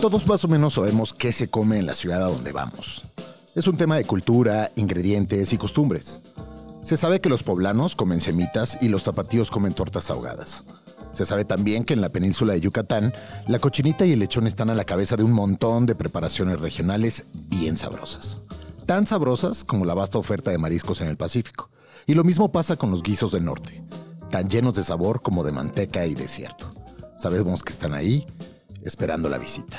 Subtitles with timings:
[0.00, 3.04] Todos más o menos sabemos qué se come en la ciudad a donde vamos.
[3.56, 6.22] Es un tema de cultura, ingredientes y costumbres.
[6.82, 10.64] Se sabe que los poblanos comen semitas y los zapatíos comen tortas ahogadas.
[11.12, 13.12] Se sabe también que en la península de Yucatán,
[13.48, 17.24] la cochinita y el lechón están a la cabeza de un montón de preparaciones regionales
[17.34, 18.38] bien sabrosas.
[18.86, 21.70] Tan sabrosas como la vasta oferta de mariscos en el Pacífico.
[22.06, 23.82] Y lo mismo pasa con los guisos del norte,
[24.30, 26.70] tan llenos de sabor como de manteca y desierto.
[27.18, 28.24] Sabemos que están ahí,
[28.88, 29.78] esperando la visita.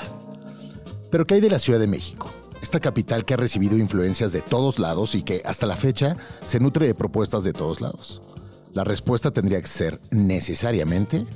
[1.10, 2.30] Pero ¿qué hay de la Ciudad de México?
[2.62, 6.60] Esta capital que ha recibido influencias de todos lados y que hasta la fecha se
[6.60, 8.22] nutre de propuestas de todos lados.
[8.72, 11.26] La respuesta tendría que ser necesariamente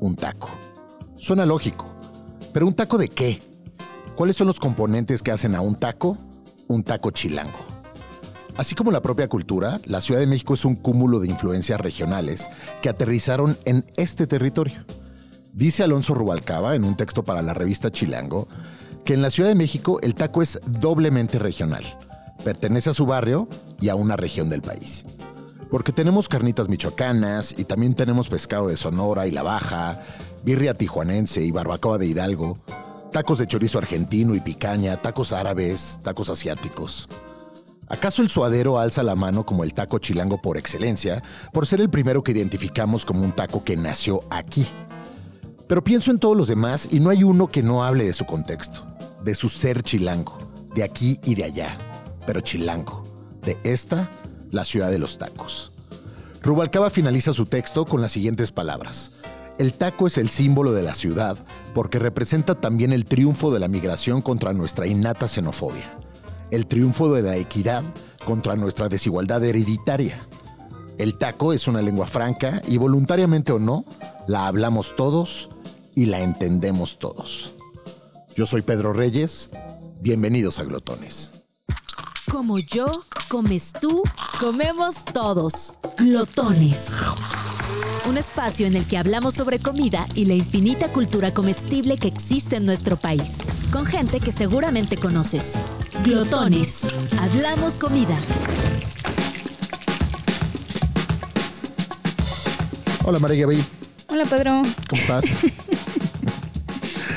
[0.00, 0.48] un taco.
[1.16, 1.84] Suena lógico,
[2.52, 3.40] pero ¿un taco de qué?
[4.14, 6.16] ¿Cuáles son los componentes que hacen a un taco
[6.68, 7.58] un taco chilango?
[8.56, 12.48] Así como la propia cultura, la Ciudad de México es un cúmulo de influencias regionales
[12.82, 14.84] que aterrizaron en este territorio.
[15.58, 18.46] Dice Alonso Rubalcaba en un texto para la revista Chilango
[19.04, 21.82] que en la Ciudad de México el taco es doblemente regional.
[22.44, 23.48] Pertenece a su barrio
[23.80, 25.04] y a una región del país.
[25.68, 30.00] Porque tenemos carnitas michoacanas y también tenemos pescado de Sonora y La Baja,
[30.44, 32.60] birria tijuanense y barbacoa de Hidalgo,
[33.10, 37.08] tacos de chorizo argentino y picaña, tacos árabes, tacos asiáticos.
[37.88, 41.20] ¿Acaso el suadero alza la mano como el taco chilango por excelencia,
[41.52, 44.64] por ser el primero que identificamos como un taco que nació aquí?
[45.68, 48.24] Pero pienso en todos los demás y no hay uno que no hable de su
[48.24, 48.86] contexto,
[49.22, 50.38] de su ser chilango,
[50.74, 51.76] de aquí y de allá,
[52.26, 53.04] pero chilango,
[53.42, 54.10] de esta,
[54.50, 55.72] la ciudad de los tacos.
[56.42, 59.12] Rubalcaba finaliza su texto con las siguientes palabras.
[59.58, 61.36] El taco es el símbolo de la ciudad
[61.74, 65.98] porque representa también el triunfo de la migración contra nuestra innata xenofobia,
[66.50, 67.82] el triunfo de la equidad
[68.24, 70.16] contra nuestra desigualdad hereditaria.
[70.96, 73.84] El taco es una lengua franca y voluntariamente o no,
[74.26, 75.50] la hablamos todos
[75.98, 77.56] y la entendemos todos.
[78.36, 79.50] Yo soy Pedro Reyes,
[80.00, 81.32] bienvenidos a Glotones.
[82.30, 82.86] Como yo,
[83.26, 84.04] comes tú,
[84.38, 85.74] comemos todos.
[85.98, 86.92] Glotones.
[88.08, 92.54] Un espacio en el que hablamos sobre comida y la infinita cultura comestible que existe
[92.54, 93.38] en nuestro país,
[93.72, 95.58] con gente que seguramente conoces.
[96.04, 96.94] Glotones.
[97.18, 98.16] Hablamos comida.
[103.04, 103.64] Hola María Gaby,
[104.10, 104.62] Hola Pedro.
[104.88, 105.24] ¿cómo estás?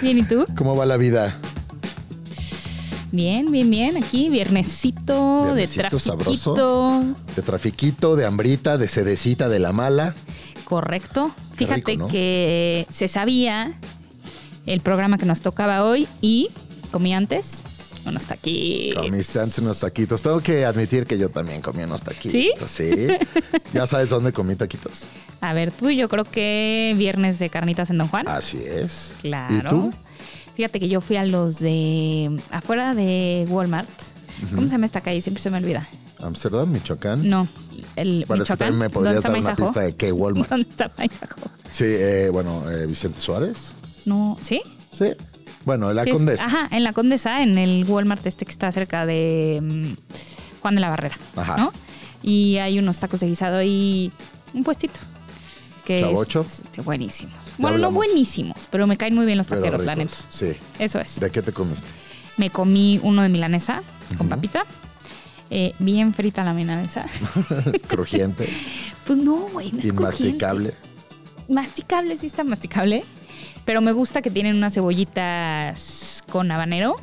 [0.01, 0.45] Bien, ¿y tú?
[0.57, 1.35] ¿Cómo va la vida?
[3.12, 3.97] Bien, bien, bien.
[3.97, 6.00] Aquí, viernesito, Viernesito de trafiquito.
[6.00, 7.03] sabroso.
[7.35, 10.16] De trafiquito, de hambrita, de sedecita, de la mala.
[10.63, 11.31] Correcto.
[11.57, 12.07] Qué Fíjate rico, ¿no?
[12.07, 13.73] que se sabía
[14.66, 16.50] el programa que nos tocaba hoy y
[16.91, 17.62] comí antes
[18.06, 19.03] unos taquitos.
[19.06, 20.22] Comiste antes unos taquitos.
[20.22, 22.31] Tengo que admitir que yo también comí unos taquitos.
[22.31, 22.51] ¿Sí?
[22.67, 23.07] Sí.
[23.73, 25.06] ¿Ya sabes dónde comí taquitos?
[25.39, 28.28] A ver, tú, yo creo que viernes de carnitas en Don Juan.
[28.28, 29.13] Así es.
[29.22, 29.56] Claro.
[29.56, 29.94] ¿Y tú?
[30.56, 33.89] Fíjate que yo fui a los de afuera de Walmart.
[34.53, 35.22] ¿Cómo se llama esta calle?
[35.22, 35.88] Siempre se me olvida.
[36.19, 37.28] Amsterdam, Michoacán.
[37.28, 37.47] No,
[37.95, 38.57] el Bueno, es que Michoacán.
[38.57, 40.50] también me ¿Dónde podrías dar una pista de qué Walmart.
[40.51, 41.41] ¿Dónde está Maizajo?
[41.72, 43.73] Sí, eh, bueno, eh, Vicente Suárez.
[44.06, 44.62] No, ¿sí?
[44.91, 45.13] Sí.
[45.66, 46.45] Bueno, la Sí, es- Condesa.
[46.45, 50.81] Ajá, en la Condesa, en el Walmart este que está cerca de mm, Juan de
[50.81, 51.17] la Barrera.
[51.35, 51.57] Ajá.
[51.57, 51.73] ¿no?
[52.23, 54.11] Y hay unos tacos de guisado y
[54.53, 55.00] un puestito.
[55.85, 56.41] Que ¿Chavocho?
[56.41, 57.33] es que buenísimos.
[57.57, 60.13] Bueno, no buenísimos, pero me caen muy bien los taqueros, la neta.
[60.29, 60.53] Sí.
[60.77, 61.19] Eso es.
[61.19, 61.88] ¿De qué te comiste?
[62.38, 63.81] Me comí uno de milanesa
[64.17, 64.63] con papita.
[65.50, 67.05] eh, bien frita la milanesa.
[67.88, 68.47] Crujiente,
[69.05, 69.88] Pues no, güey, no es crujiente.
[69.89, 70.73] inmasticable.
[71.50, 73.03] Masticable, sí está masticable.
[73.66, 76.95] Pero me gusta que tienen unas cebollitas con habanero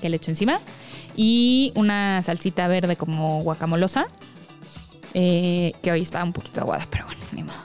[0.00, 0.60] que le echo encima.
[1.16, 4.06] Y una salsita verde como guacamolosa.
[5.14, 7.56] eh, que hoy estaba un poquito aguada, pero bueno, ni modo.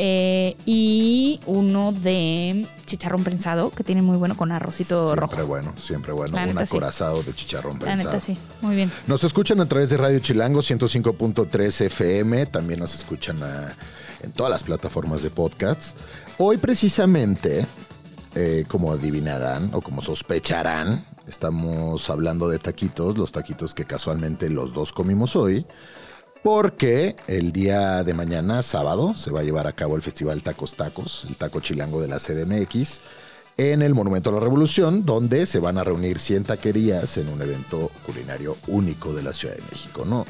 [0.00, 5.46] Eh, y uno de chicharrón prensado, que tiene muy bueno con arrocito Siempre rojo.
[5.48, 6.36] bueno, siempre bueno.
[6.36, 6.58] La Un sí.
[6.62, 8.12] acorazado de chicharrón La prensado.
[8.12, 8.36] neta, sí.
[8.60, 8.92] Muy bien.
[9.08, 13.74] Nos escuchan a través de Radio Chilango 105.3 FM, también nos escuchan a-
[14.22, 15.96] en todas las plataformas de podcasts.
[16.40, 17.66] Hoy precisamente,
[18.36, 24.72] eh, como adivinarán o como sospecharán, estamos hablando de taquitos, los taquitos que casualmente los
[24.72, 25.66] dos comimos hoy,
[26.44, 30.76] porque el día de mañana, sábado, se va a llevar a cabo el Festival Tacos
[30.76, 33.00] Tacos, el Taco Chilango de la CDMX
[33.56, 37.42] en el Monumento a la Revolución, donde se van a reunir 100 taquerías en un
[37.42, 40.24] evento culinario único de la Ciudad de México, ¿no?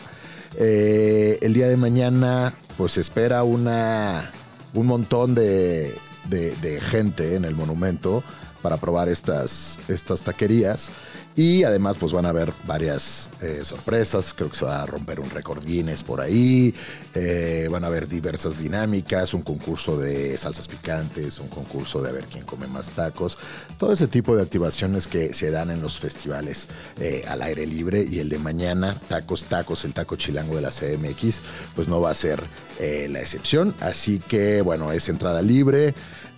[0.57, 4.33] Eh, el día de mañana, pues espera una,
[4.75, 5.95] un montón de,
[6.29, 8.23] de- gente en el monumento
[8.63, 10.91] para probar estas, estas taquerías.
[11.39, 14.35] Y además, pues van a haber varias eh, sorpresas.
[14.35, 16.75] Creo que se va a romper un récord Guinness por ahí.
[17.15, 22.13] Eh, van a haber diversas dinámicas, un concurso de salsas picantes, un concurso de a
[22.13, 23.39] ver quién come más tacos.
[23.79, 26.67] Todo ese tipo de activaciones que se dan en los festivales
[26.99, 28.03] eh, al aire libre.
[28.03, 31.43] Y el de mañana, Tacos Tacos, el taco chilango de la CMX,
[31.77, 32.43] pues no va a ser
[32.81, 33.75] la excepción.
[33.81, 35.95] Así que, bueno, es entrada libre.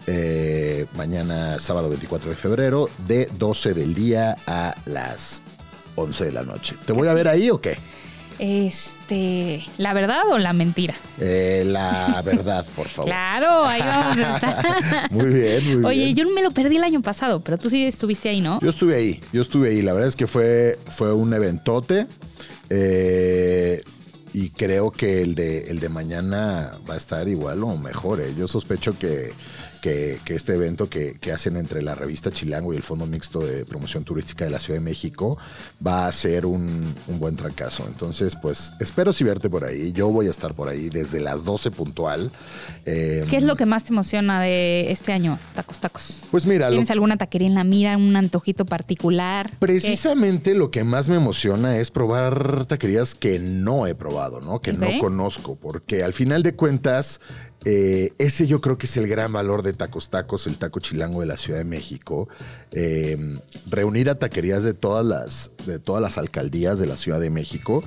[0.06, 5.42] Eh, mañana sábado 24 de febrero, de 12 del día a las
[5.96, 6.76] 11 de la noche.
[6.86, 7.76] ¿Te voy a ver ahí o qué?
[8.38, 10.94] Este, ¿la verdad o la mentira?
[11.18, 13.10] Eh, la verdad, por favor.
[13.10, 15.10] claro, ahí vamos a estar.
[15.10, 15.84] muy bien, muy bien.
[15.84, 18.58] Oye, yo me lo perdí el año pasado, pero tú sí estuviste ahí, ¿no?
[18.60, 19.82] Yo estuve ahí, yo estuve ahí.
[19.82, 22.06] La verdad es que fue, fue un eventote.
[22.70, 23.82] Eh,
[24.32, 28.22] y creo que el de, el de mañana va a estar igual o mejor.
[28.34, 29.32] Yo sospecho que
[29.80, 34.04] que, este evento que, hacen entre la revista Chilango y el Fondo Mixto de Promoción
[34.04, 35.38] Turística de la Ciudad de México
[35.84, 37.84] va a ser un, buen trancazo.
[37.86, 39.92] Entonces, pues espero si verte por ahí.
[39.92, 42.30] Yo voy a estar por ahí desde las 12 puntual.
[42.84, 46.22] ¿Qué es lo que más te emociona de este año, Tacos Tacos?
[46.30, 46.68] Pues mira.
[46.68, 49.52] ¿Tienes alguna taquería en la mira, un antojito particular?
[49.58, 54.60] Precisamente lo que más me emociona es probar taquerías que no he probado, ¿no?
[54.60, 57.20] Que no conozco, porque al final de cuentas
[57.66, 61.20] eh, ese yo creo que es el gran valor de Tacos Tacos, el taco chilango
[61.20, 62.28] de la Ciudad de México.
[62.72, 63.36] Em,
[63.68, 67.82] reunir a taquerías de todas las, de todas las alcaldías de la Ciudad de México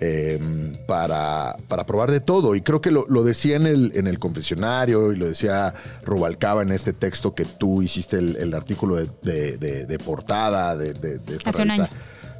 [0.00, 2.54] em, para, para, probar de todo.
[2.54, 5.72] Y creo que lo, decía en el, en el confesionario y lo decía
[6.04, 10.90] Rubalcaba en este texto que tú hiciste el, artículo de, portada de,
[11.28, 11.88] esta hace un año.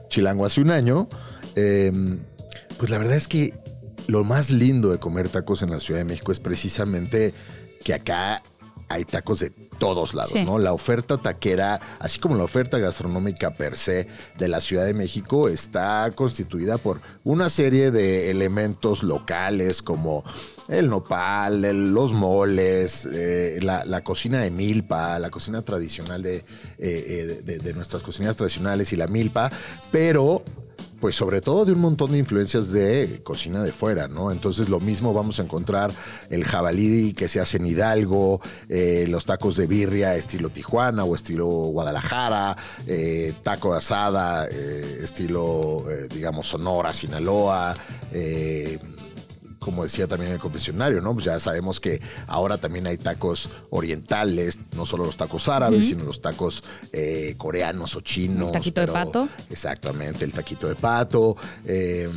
[0.08, 1.08] Chilango hace un año.
[1.54, 2.19] Em,
[2.76, 3.54] pues la verdad es que
[4.06, 7.34] lo más lindo de comer tacos en la Ciudad de México es precisamente
[7.82, 8.42] que acá
[8.88, 10.58] hay tacos de todos lados, ¿no?
[10.58, 14.06] La oferta taquera, así como la oferta gastronómica per se
[14.36, 20.22] de la Ciudad de México, está constituida por una serie de elementos locales como
[20.68, 21.62] el nopal,
[21.92, 26.44] los moles, eh, la, cocina de milpa, la cocina tradicional eh,
[26.78, 29.50] eh, de, de nuestras cocinas tradicionales y la milpa,
[29.90, 30.42] pero
[31.04, 34.30] pues sobre todo de un montón de influencias de cocina de fuera, ¿no?
[34.30, 35.92] Entonces lo mismo vamos a encontrar
[36.30, 38.40] el jabalí que se hace en Hidalgo,
[38.70, 42.56] eh, los tacos de birria estilo Tijuana o estilo Guadalajara,
[42.86, 47.74] eh, taco de asada eh, estilo, digamos, Sonora, Sinaloa
[49.64, 51.14] como decía también el confesionario, ¿no?
[51.14, 56.05] Pues ya sabemos que ahora también hay tacos orientales, no solo los tacos árabes, sino
[56.05, 56.62] los tacos
[56.93, 58.49] eh, coreanos o chinos.
[58.49, 59.28] El taquito de pato.
[59.49, 61.37] Exactamente, el taquito de pato.
[61.64, 62.11] Em,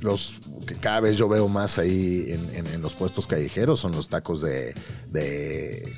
[0.00, 4.40] los que cada vez yo veo más ahí en, los puestos callejeros son los tacos
[4.40, 4.74] de,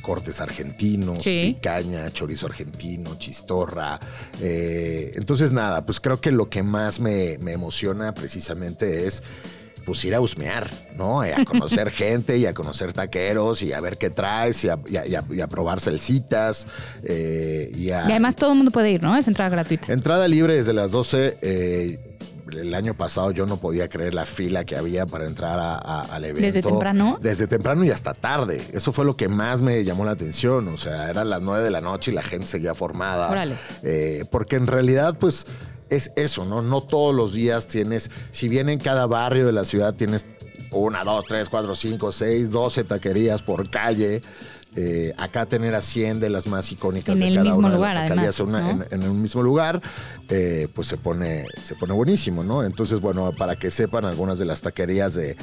[0.03, 4.00] cortes argentinos, picaña, chorizo argentino, chistorra.
[4.41, 9.23] Eh, entonces, nada, pues creo que lo que más me, me emociona precisamente es
[9.87, 11.25] pues ir a husmear, ¿no?
[11.25, 15.47] Y a conocer gente y a conocer taqueros y a ver qué traes y a,
[15.49, 16.67] probar salsitas.
[17.05, 19.17] Eh, y, además todo el mundo puede ir, ¿no?
[19.17, 19.93] Es entrada gratuita.
[19.93, 21.38] Entrada libre desde las 12.
[21.41, 22.17] Eh,
[22.53, 26.41] el año pasado yo no podía creer la fila que había para entrar al evento.
[26.41, 27.19] ¿Desde temprano?
[27.21, 28.61] Desde temprano y hasta tarde.
[28.73, 30.69] Eso fue lo que más me llamó la atención.
[30.69, 33.31] O sea, eran las 9 de la noche y la gente seguía formada.
[33.31, 33.56] Órale.
[33.82, 35.47] Eh, porque en realidad, pues
[35.91, 36.62] es eso, ¿no?
[36.62, 40.27] No todos los días tienes, si bien en cada barrio de la ciudad tienes
[40.73, 44.21] una, dos, tres, cuatro, cinco, seis, doce taquerías por calle,
[44.75, 48.41] eh, acá tener a 100 de las más icónicas de cada una de las alcaldías
[48.91, 49.81] en, un mismo lugar,
[50.29, 52.63] eh, pues se pone, se pone buenísimo, ¿no?
[52.63, 55.37] Entonces, bueno, para que sepan algunas de las taquerías de,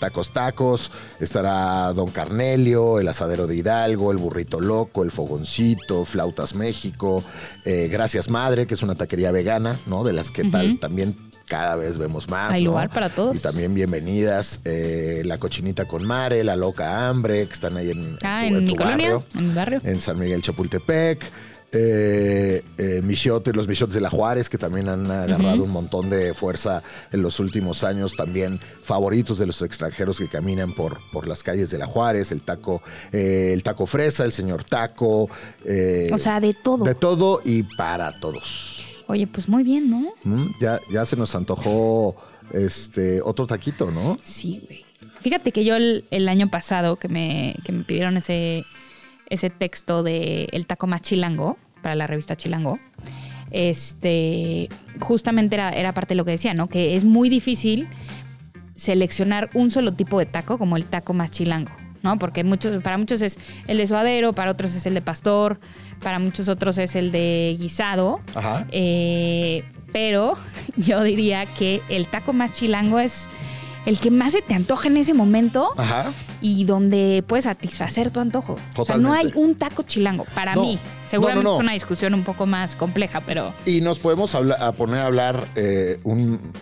[0.00, 6.54] Tacos Tacos, estará Don Carnelio, el Asadero de Hidalgo, el Burrito Loco, el Fogoncito, Flautas
[6.54, 7.22] México,
[7.66, 10.02] eh, Gracias Madre, que es una taquería vegana, ¿no?
[10.02, 12.52] De las que tal también cada vez vemos más.
[12.52, 13.36] Hay lugar para todos.
[13.36, 18.18] Y también bienvenidas eh, la cochinita con mare, la loca hambre, que están ahí en,
[18.22, 19.80] ah, en, mi barrio, en barrio.
[19.84, 21.24] En San Miguel Chapultepec.
[21.70, 23.02] Eh, eh,
[23.52, 27.40] los Michotes de la Juárez, que también han agarrado un montón de fuerza en los
[27.40, 31.86] últimos años, también favoritos de los extranjeros que caminan por, por las calles de la
[31.86, 32.80] Juárez, el taco,
[33.12, 35.24] eh, el taco fresa, el señor taco.
[35.24, 36.84] o sea, de todo.
[36.84, 38.87] De todo y para todos.
[39.08, 40.12] Oye, pues muy bien, ¿no?
[40.24, 42.14] Mm, ya, ya se nos antojó
[42.52, 44.18] este otro taquito, ¿no?
[44.22, 44.84] Sí, güey.
[45.20, 48.64] Fíjate que yo el, año pasado que me, que me pidieron ese,
[49.30, 52.78] ese texto de El taco más chilango para la revista Chilango,
[53.50, 54.68] este,
[55.00, 56.68] justamente era, era parte de lo que decía, ¿no?
[56.68, 57.88] Que es muy difícil
[58.74, 61.70] seleccionar un solo tipo de taco como el taco más chilango
[62.02, 62.18] ¿no?
[62.18, 65.58] Porque muchos, para muchos es el de suadero, para otros es el de pastor,
[66.02, 68.20] para muchos otros es el de guisado.
[68.34, 68.66] Ajá.
[68.70, 70.34] Eh, pero
[70.76, 73.28] yo diría que el taco más chilango es
[73.86, 76.12] el que más se te antoja en ese momento Ajá.
[76.42, 78.58] y donde puedes satisfacer tu antojo.
[78.76, 79.38] O sea, no hay Totalmente.
[79.38, 80.24] un taco chilango.
[80.34, 80.60] Para No.
[80.62, 81.60] mí, seguramente No, no, no.
[81.60, 85.06] es una discusión un poco más compleja, pero Y nos podemos habla- a poner a
[85.06, 86.52] hablar eh, un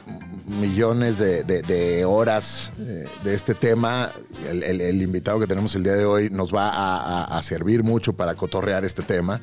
[0.46, 4.12] millones de, de- de horas eh, de este tema.
[4.48, 7.42] El, el- el invitado que tenemos el día de hoy nos va a, a- a
[7.42, 9.40] servir mucho para cotorrear este tema.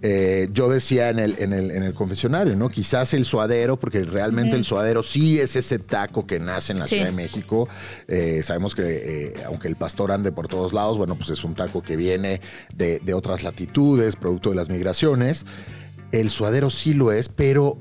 [0.00, 2.68] Eh, yo decía en el, en, el, en el confesionario, ¿no?
[2.68, 6.84] Quizás el suadero, porque realmente el suadero sí es ese taco que nace en la
[6.84, 6.90] Sí.
[6.94, 7.68] Ciudad de México.
[8.06, 11.54] Eh, sabemos que eh, aunque el pastor ande por todos lados, bueno, pues es un
[11.56, 12.40] taco que viene
[12.74, 15.44] de, de otras latitudes, producto de las migraciones.
[16.12, 17.76] El suadero sí lo es, pero,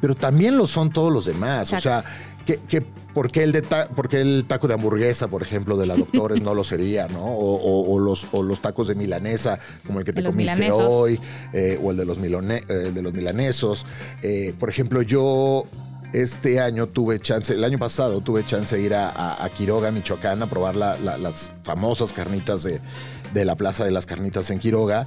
[0.00, 1.72] pero también lo son todos los demás.
[1.72, 2.04] O sea,
[2.46, 5.76] que, que- ¿por, qué el de ta- por qué el taco de hamburguesa, por ejemplo,
[5.76, 7.22] de la Doctores no lo sería, ¿no?
[7.24, 10.54] O, o- o los, o los tacos de milanesa, como el que te los comiste
[10.54, 10.82] milanesos.
[10.88, 11.20] hoy,
[11.52, 13.84] eh, o el de los, milone- eh, de los milanesos.
[14.22, 15.64] Eh, por ejemplo, yo
[16.12, 19.92] este año tuve chance, el año pasado tuve chance de ir a, a- a Quiroga,
[19.92, 22.80] Michoacán, a probar la- la- las famosas carnitas de,
[23.34, 25.06] de la Plaza de las Carnitas en Quiroga.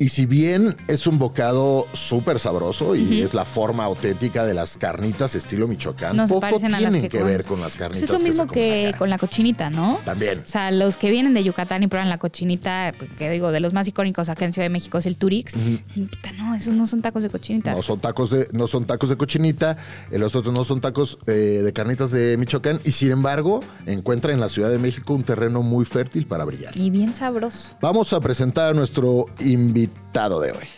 [0.00, 4.78] Y si bien es un bocado súper sabroso y es la forma auténtica de las
[4.78, 7.90] carnitas estilo Michoacán, no se poco parecen a las tienen que, ver con las Pues
[7.90, 10.00] carnitas es lo mismo que, con la cochinita, ¿no?
[10.06, 10.38] También.
[10.38, 13.74] O sea, los que vienen de Yucatán y prueban la cochinita, que digo, de los
[13.74, 15.52] más icónicos acá en Ciudad de México es el Turix.
[15.52, 17.74] Puta, No, esos no son tacos de cochinita.
[17.74, 19.76] No son tacos de, no son tacos de cochinita,
[20.10, 24.32] eh, los otros no son tacos eh, de carnitas de Michoacán, y sin embargo, encuentra
[24.32, 26.72] en la Ciudad de México un terreno muy fértil para brillar.
[26.80, 27.76] Y bien sabroso.
[27.82, 30.68] Vamos a presentar a nuestro invitado de hoy.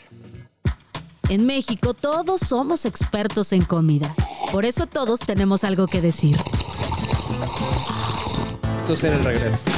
[1.28, 4.14] En México todos somos expertos en comida.
[4.52, 6.36] Por eso todos tenemos algo que decir.
[8.82, 9.71] Esto será el regreso.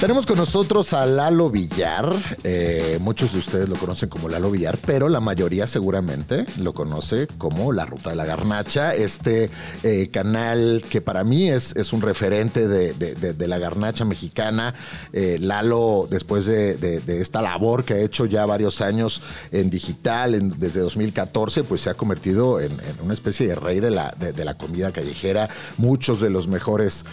[0.00, 2.10] Tenemos con nosotros a Lalo Villar.
[2.42, 7.26] Eh, muchos de ustedes lo conocen como Lalo Villar, pero la mayoría seguramente lo conoce
[7.36, 9.50] como La Ruta de la Garnacha, este
[9.82, 14.74] eh, canal que para mí es, un referente de, la garnacha mexicana.
[15.12, 19.20] Eh, Lalo, después de, esta labor que ha hecho ya varios años
[19.52, 24.56] en digital, desde 2014, pues se ha convertido en, una especie de rey de la,
[24.56, 25.50] comida callejera.
[25.76, 27.04] Muchos de los mejores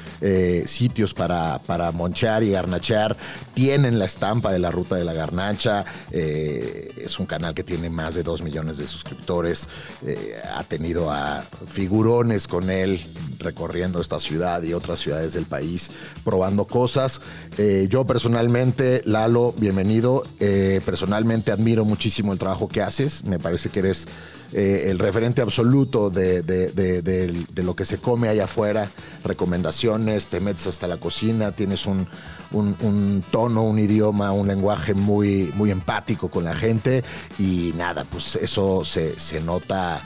[0.67, 2.77] sitios para, para monchar y garnachar
[3.54, 5.86] tienen la estampa de la ruta de la garnacha.
[6.12, 9.68] Eh, es un canal que tiene más de 2 millones de suscriptores.
[10.06, 13.00] Eh, ha tenido a figurones con él
[13.40, 15.90] recorriendo esta ciudad y otras ciudades del país,
[16.24, 17.22] probando cosas.
[17.58, 20.24] Eh, yo personalmente, Lalo, bienvenido.
[20.86, 23.24] Personalmente admiro muchísimo el trabajo que haces.
[23.24, 24.08] Me parece que eres
[24.54, 28.90] el referente absoluto de lo que se come allá afuera,
[29.24, 32.08] recomendaciones, te metes hasta la cocina, tienes un,
[32.51, 37.04] un- un tono, un idioma, un lenguaje muy, muy empático con la gente.
[37.39, 40.01] Y nada, pues eso se, se nota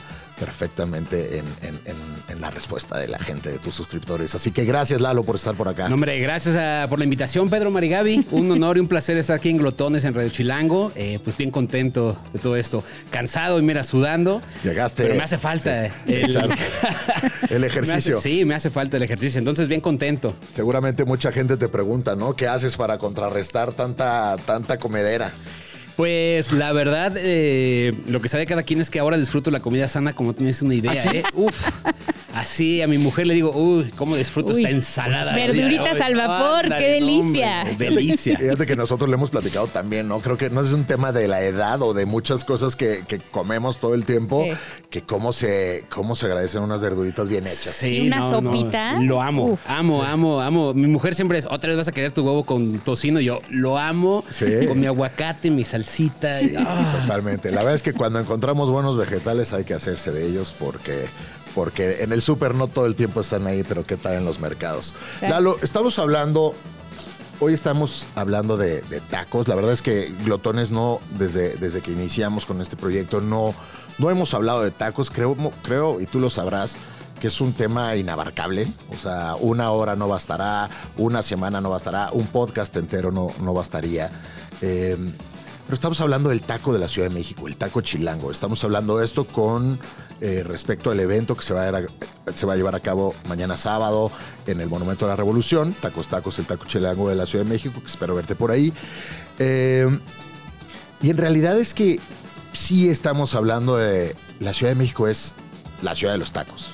[0.45, 4.33] perfectamente en, en- en- en la respuesta de la gente, de tus suscriptores.
[4.35, 5.87] Así que gracias Lalo por estar por acá.
[5.87, 8.25] No, hombre, gracias a- por la invitación, Pedro Marigavi.
[8.31, 10.91] Un honor y un placer estar aquí en Glotones, en Radio Chilango.
[10.95, 12.83] Eh, pues bien contento de todo esto.
[13.11, 14.41] Cansado y mira, sudando.
[14.63, 15.03] Llegaste.
[15.03, 16.37] Pero me hace falta Sí, el,
[17.59, 18.17] me ejercicio.
[18.17, 19.37] hace- sí, me hace falta el ejercicio.
[19.39, 20.35] Entonces, bien contento.
[20.55, 22.35] Seguramente mucha gente te pregunta, ¿no?
[22.35, 25.31] ¿Qué haces para contrarrestar tanta, tanta comedera?
[26.01, 29.87] Pues la verdad, eh, lo que sabe cada quien es que ahora disfruto la comida
[29.87, 31.21] sana como tienes una idea, ¿eh?
[31.35, 31.69] Uf.
[32.33, 35.35] Así a mi mujer le digo, uy, cómo disfruto Uy, esta ensalada.
[35.35, 37.65] verduritas Ay, al vapor, ándale, qué no, hombre, delicia.
[37.77, 38.37] delicia.
[38.39, 40.21] Fíjate que nosotros le hemos platicado también, ¿no?
[40.21, 43.19] Creo que no es un tema de la edad o de muchas cosas que, que
[43.19, 44.57] comemos todo el tiempo, Sí.
[44.91, 47.73] Que cómo se, cómo se agradecen unas verduritas bien hechas.
[47.73, 48.99] Sí, una sopita.
[48.99, 49.61] Lo amo, Uf.
[49.67, 50.73] amo, amo, amo.
[50.73, 53.21] Mi mujer siempre es, otra vez vas a querer tu huevo con tocino.
[53.21, 54.25] Y yo lo amo.
[54.29, 54.67] Sí.
[54.67, 56.37] Con mi aguacate, mi salsita.
[56.39, 56.99] Sí, Ah.
[57.01, 57.51] totalmente.
[57.51, 61.05] La verdad es que cuando encontramos buenos vegetales hay que hacerse de ellos porque,
[61.55, 64.39] porque en el súper no todo el tiempo están ahí, pero qué tal en los
[64.41, 64.93] mercados.
[65.13, 65.27] Exacto.
[65.35, 66.53] Lalo, estamos hablando,
[67.39, 69.47] hoy estamos hablando de, de tacos.
[69.47, 73.55] La verdad es que Glotones no, desde, desde que iniciamos con este proyecto, no,
[74.01, 75.11] no hemos hablado de tacos.
[75.11, 76.75] Creo, creo, y tú lo sabrás,
[77.19, 78.73] que es un tema inabarcable.
[78.89, 83.53] O sea, una hora no bastará, una semana no bastará, un podcast entero no, no
[83.53, 84.09] bastaría.
[84.61, 84.97] Eh,
[85.65, 88.31] pero estamos hablando del taco de la Ciudad de México, el taco chilango.
[88.31, 89.79] Estamos hablando de esto con
[90.19, 91.83] eh, respecto al evento que se va, a,
[92.33, 94.11] se va a llevar a cabo mañana sábado
[94.47, 95.75] en el Monumento a la Revolución.
[95.79, 98.73] Tacos Tacos, el taco chilango de la Ciudad de México, que espero verte por ahí.
[99.37, 99.87] Eh,
[101.03, 101.99] y en realidad es que
[102.53, 105.35] sí estamos hablando de la Ciudad de México es
[105.81, 106.71] la ciudad de los tacos.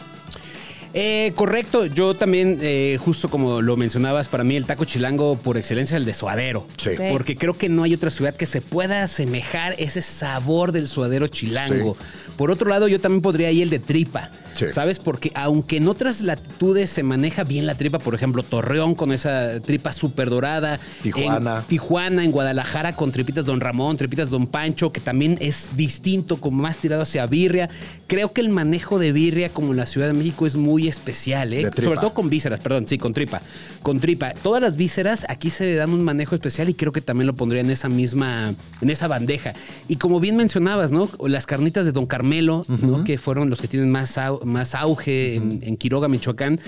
[1.00, 5.56] Eh, correcto, yo también, eh, justo como lo mencionabas, para mí el taco chilango por
[5.56, 6.66] excelencia es el de suadero.
[6.78, 6.90] Sí.
[7.12, 11.28] Porque creo que no hay otra ciudad que se pueda asemejar ese sabor del suadero
[11.28, 11.96] chilango.
[12.36, 14.32] Por otro lado, yo también podría ir el de tripa.
[14.56, 14.72] Sí.
[14.72, 14.98] ¿Sabes?
[14.98, 19.60] Porque aunque en otras latitudes se maneja bien la tripa, por ejemplo, Torreón con esa
[19.60, 20.80] tripa súper dorada.
[21.04, 21.60] Tijuana.
[21.60, 26.38] En Tijuana, en Guadalajara con tripitas Don Ramón, tripitas Don Pancho, que también es distinto,
[26.38, 27.70] como más tirado hacia birria.
[28.08, 31.54] Creo que el manejo de birria, como en la Ciudad de México, es muy especial,
[31.54, 31.62] ¿eh?
[31.84, 33.42] Sobre todo con vísceras, perdón, sí, con tripa.
[33.82, 34.34] Con tripa.
[34.42, 37.62] Todas las vísceras aquí se dan un manejo especial y creo que también lo pondría
[37.62, 39.54] en esa misma, en esa bandeja.
[39.88, 41.10] Y como bien mencionabas, ¿no?
[41.28, 43.04] Las carnitas de Don Carmelo, ¿no?
[43.04, 46.60] Que fueron los que tienen más, au- más auge en, en Quiroga, Michoacán.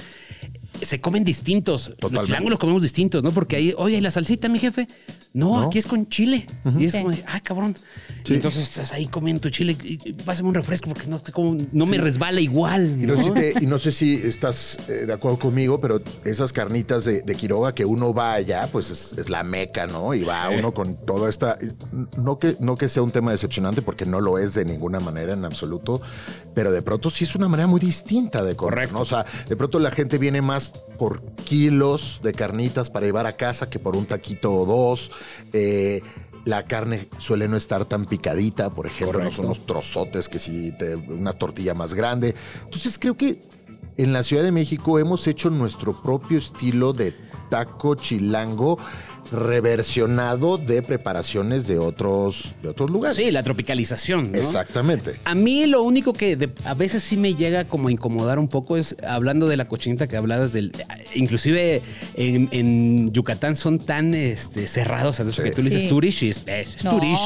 [0.81, 1.93] Se comen distintos.
[1.99, 3.31] Los chilangos los comemos distintos, ¿no?
[3.31, 4.87] Porque ahí, oye, ¿y la salsita, mi jefe?
[5.31, 5.67] No, No.
[5.67, 6.47] aquí es con chile.
[6.77, 6.97] Y es Sí.
[6.97, 7.75] como, de, ay, cabrón.
[8.23, 8.33] Sí.
[8.33, 9.77] Y entonces estás ahí comiendo tu chile.
[9.83, 12.97] y- y Pásame un refresco porque no, como, no me resbala igual.
[13.01, 16.01] Y no, sé si te- y no sé si estás eh, de acuerdo conmigo, pero
[16.25, 20.13] esas carnitas de, de Quiroga que uno va allá, pues es, es la meca, ¿no?
[20.15, 21.57] Y va uno con toda esta.
[22.17, 25.33] No que, no que sea un tema decepcionante, porque no lo es de ninguna manera
[25.33, 26.01] en absoluto,
[26.55, 28.95] pero de pronto sí es una manera muy distinta de comer, Correcto.
[28.95, 29.01] ¿no?
[29.01, 33.33] O sea, de pronto la gente viene más por kilos de carnitas para llevar a
[33.33, 35.11] casa que por un taquito o dos.
[35.53, 36.01] Eh,
[36.45, 40.71] la carne suele no estar tan picadita, por ejemplo, no son unos trozotes que si
[40.71, 42.35] te, una tortilla más grande.
[42.63, 43.41] Entonces creo que
[43.97, 47.13] en la Ciudad de México hemos hecho nuestro propio estilo de
[47.49, 48.79] taco chilango
[49.31, 53.15] reversionado de preparaciones de otros, de otros lugares.
[53.17, 54.31] Sí, la tropicalización.
[54.31, 54.37] ¿no?
[54.37, 55.15] Exactamente.
[55.25, 58.47] A mí lo único que de- a veces sí me llega como a incomodar un
[58.47, 60.71] poco es hablando de la cochinita que hablabas del...
[61.15, 61.81] Inclusive
[62.15, 65.43] en, en Yucatán son tan este, cerrados a eso Sí.
[65.43, 65.89] que tú le dices Sí.
[65.89, 66.91] turish y es, es, es No.
[66.91, 67.19] turish.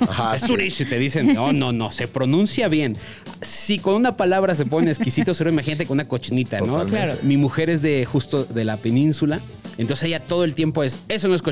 [0.00, 0.46] Ajá, es sí.
[0.46, 2.96] turish y te dicen, no, no, no, se pronuncia bien.
[3.42, 6.66] Si con una palabra se pone exquisito, solo imagínate con una cochinita, ¿no?
[6.66, 6.96] Totalmente.
[6.96, 7.18] Claro.
[7.22, 9.40] Mi mujer es de justo de la península.
[9.78, 11.49] Entonces ella todo el tiempo es, eso no es cochinita,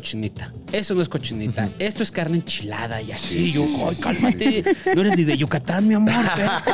[0.72, 3.46] eso no es cochinita, esto es carne enchilada y así.
[3.46, 4.64] Sí, yo, sí, "Ay, sí, cálmate,
[4.94, 6.12] no eres ni de Yucatán, mi amor.
[6.24, 6.70] espérate".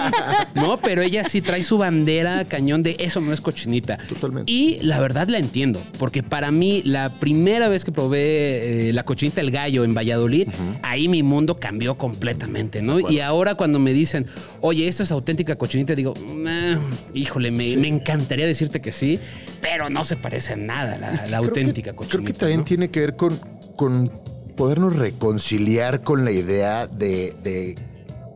[0.54, 3.98] no, pero ella sí trae su bandera cañón de eso no es cochinita.
[4.08, 4.50] Totalmente.
[4.50, 9.04] Y la verdad la entiendo, porque para mí la primera vez que probé eh, la
[9.04, 10.48] cochinita del gallo en Valladolid,
[10.82, 12.98] ahí mi mundo cambió completamente, ¿no?
[13.10, 14.26] Y ahora cuando me dicen,
[14.60, 16.14] oye, esto es auténtica cochinita, digo,
[16.46, 16.78] "Ah,
[17.14, 19.18] híjole, me, me encantaría decirte que sí,
[19.64, 22.16] pero no se parece en nada a la, la Creo que- auténtica cochinita.
[22.18, 22.64] Creo que también ¿no?
[22.64, 23.34] tiene que ver con,
[23.76, 24.10] con
[24.56, 27.74] podernos reconciliar con la idea de, de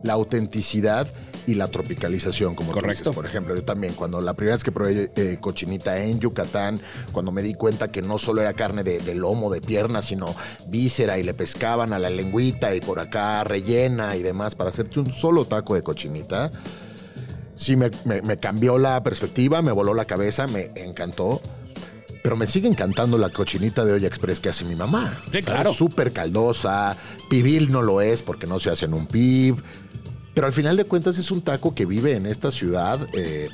[0.01, 1.07] la autenticidad
[1.45, 3.03] y la tropicalización, como tú Correcto.
[3.03, 3.15] dices.
[3.15, 6.79] Por ejemplo, yo también, cuando la primera vez que probé eh, cochinita en Yucatán,
[7.11, 10.35] cuando me di cuenta que no solo era carne de, de lomo, de pierna, sino
[10.67, 14.99] víscera y le pescaban a la lengüita y por acá rellena y demás para hacerte
[14.99, 16.51] un solo taco de cochinita,
[17.59, 21.41] sí me, me- me cambió la perspectiva, me voló la cabeza, me encantó.
[22.23, 25.21] Pero me sigue encantando la cochinita de olla express que hace mi mamá.
[25.25, 25.45] Sí, ¿sabes?
[25.45, 25.73] claro.
[25.73, 26.97] Súper caldosa.
[27.29, 29.55] Pibil no lo es porque no se hace en un pib.
[30.33, 33.49] Pero al final de cuentas es un taco que vive en esta ciudad eh,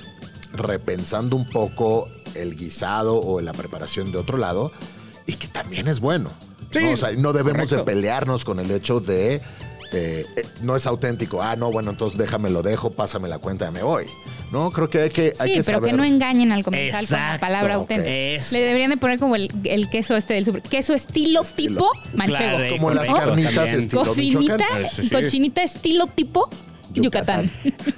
[0.54, 4.72] repensando un poco el guisado o la preparación de otro lado
[5.28, 6.32] y que también es bueno.
[6.72, 6.92] Sí, ¿no?
[6.92, 7.76] O sea, no debemos correcto.
[7.78, 9.42] de pelearnos con el hecho de
[9.92, 11.42] eh, eh, no es auténtico.
[11.42, 14.06] Ah, no, bueno, entonces déjame lo dejo, pásame la cuenta y me voy.
[14.52, 15.92] No, creo que hay que, hay Sí, que pero saber.
[15.92, 18.10] que no engañen al comensal con la palabra auténtica.
[18.10, 18.56] Eso.
[18.56, 20.62] Le deberían de poner como el, el queso este del super.
[20.62, 22.58] Queso estilo, tipo manchego.
[22.58, 23.80] Claro, Como las carnitas también.
[23.80, 25.22] estilo Cocinita, Michoacán.
[25.24, 26.50] Cochinita estilo tipo
[27.04, 27.50] Yucatán.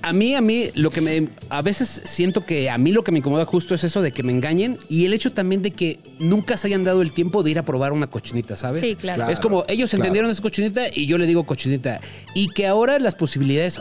[0.02, 1.28] A mí, a mí, lo que me.
[1.50, 4.24] A veces siento que a mí lo que me incomoda justo es eso de que
[4.24, 7.52] me engañen y el hecho también de que nunca se hayan dado el tiempo de
[7.52, 8.82] ir a probar una cochinita, ¿sabes?
[8.82, 9.30] Sí, claro.
[9.30, 10.04] Es como ellos Claro.
[10.04, 12.02] entendieron esa cochinita y yo le digo cochinita.
[12.34, 13.80] Y que ahora las posibilidades,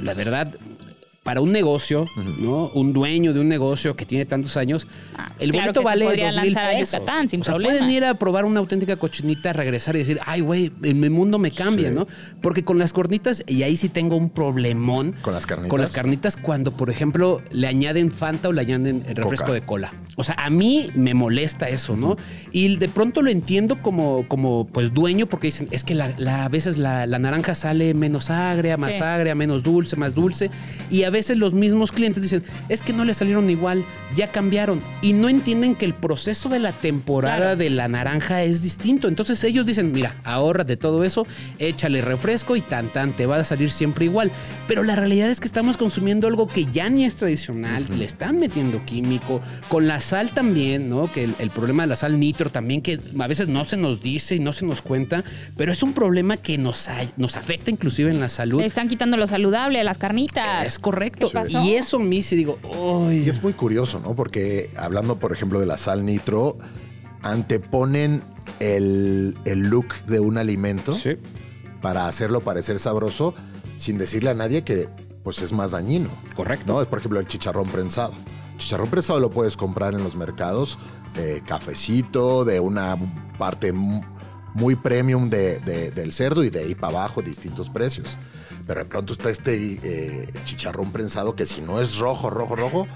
[0.00, 0.48] la verdad.
[1.30, 2.06] Para un negocio,
[2.38, 2.70] ¿no?
[2.74, 5.84] Un dueño de un negocio que tiene tantos años, Ah, el claro boleto que se
[5.84, 7.00] vale podría dos mil lanzar a pesos.
[7.00, 7.72] Yucatán sin o sea, problema.
[7.78, 11.52] pueden ir a probar una auténtica cochinita, regresar y decir, ay, güey, mi mundo me
[11.52, 11.94] cambia, Sí.
[11.94, 12.08] ¿no?
[12.42, 15.14] Porque con las cornitas, y ahí sí tengo un problemón.
[15.22, 15.70] ¿Con las carnitas?
[15.70, 19.54] Con las carnitas cuando, por ejemplo, le añaden Fanta o le añaden el refresco Coca.
[19.54, 19.94] de cola.
[20.16, 22.16] O sea, a mí me molesta eso, ¿no?
[22.50, 26.44] Y de pronto lo entiendo como, como pues, dueño porque dicen, es que la, la-
[26.44, 29.02] a veces la, la naranja sale menos agria, más Sí.
[29.04, 30.50] agria, menos dulce, más dulce.
[30.90, 33.84] Y a veces los mismos clientes dicen, es que no le salieron igual,
[34.16, 34.80] ya cambiaron.
[35.02, 37.56] Y no entienden que el proceso de la temporada Claro.
[37.56, 39.08] de la naranja es distinto.
[39.08, 41.26] Entonces ellos dicen, mira, ahorra de todo eso,
[41.58, 44.30] échale refresco y tan tan, te va a salir siempre igual.
[44.68, 48.38] Pero la realidad es que estamos consumiendo algo que ya ni es tradicional, le están
[48.38, 51.12] metiendo químico, con la sal también, ¿no?
[51.12, 54.02] Que el, el problema de la sal nitro también, que a veces no se nos
[54.02, 55.24] dice y no se nos cuenta,
[55.56, 58.60] pero es un problema que nos, nos afecta inclusive en la salud.
[58.60, 60.66] Le están quitando lo saludable las carnitas.
[60.66, 60.99] Es correcto.
[61.08, 61.28] Correcto.
[61.28, 61.62] ¿Qué pasó?
[61.62, 63.18] Y eso me hice, digo, "Uy".
[63.24, 64.14] Y es muy curioso, ¿no?
[64.14, 66.58] Porque hablando, por ejemplo, de la sal nitro,
[67.22, 68.22] anteponen
[68.58, 71.16] el, el look de un alimento Sí.
[71.82, 73.34] para hacerlo parecer sabroso
[73.76, 74.88] sin decirle a nadie que
[75.22, 76.08] pues es más dañino.
[76.34, 76.72] Correcto.
[76.80, 76.84] ¿no?
[76.88, 78.12] Por ejemplo, el chicharrón prensado.
[78.58, 80.78] Chicharrón prensado lo puedes comprar en los mercados,
[81.16, 82.96] eh, cafecito, de una
[83.38, 84.00] parte mu-
[84.54, 88.16] muy premium de- de- del cerdo y de ahí para abajo distintos precios.
[88.66, 92.86] Pero de pronto está este eh, chicharrón prensado que si no es rojo, rojo, rojo,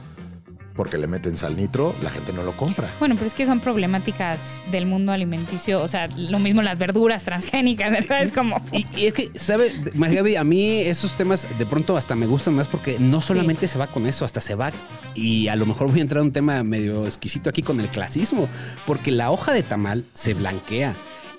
[0.74, 2.90] porque le meten sal nitro, la gente no lo compra.
[2.98, 5.80] Bueno, pero es que son problemáticas del mundo alimenticio.
[5.82, 7.94] O sea, lo mismo las verduras transgénicas.
[8.14, 8.60] Es como.
[8.72, 9.74] Y, y es que, ¿sabes?
[9.94, 13.68] María Gaby, a mí esos temas de pronto hasta me gustan más porque no solamente
[13.68, 14.72] se va con eso, hasta se va.
[15.14, 17.88] Y a lo mejor voy a entrar a un tema medio exquisito aquí con el
[17.88, 18.48] clasismo,
[18.86, 20.96] porque la hoja de tamal se blanquea.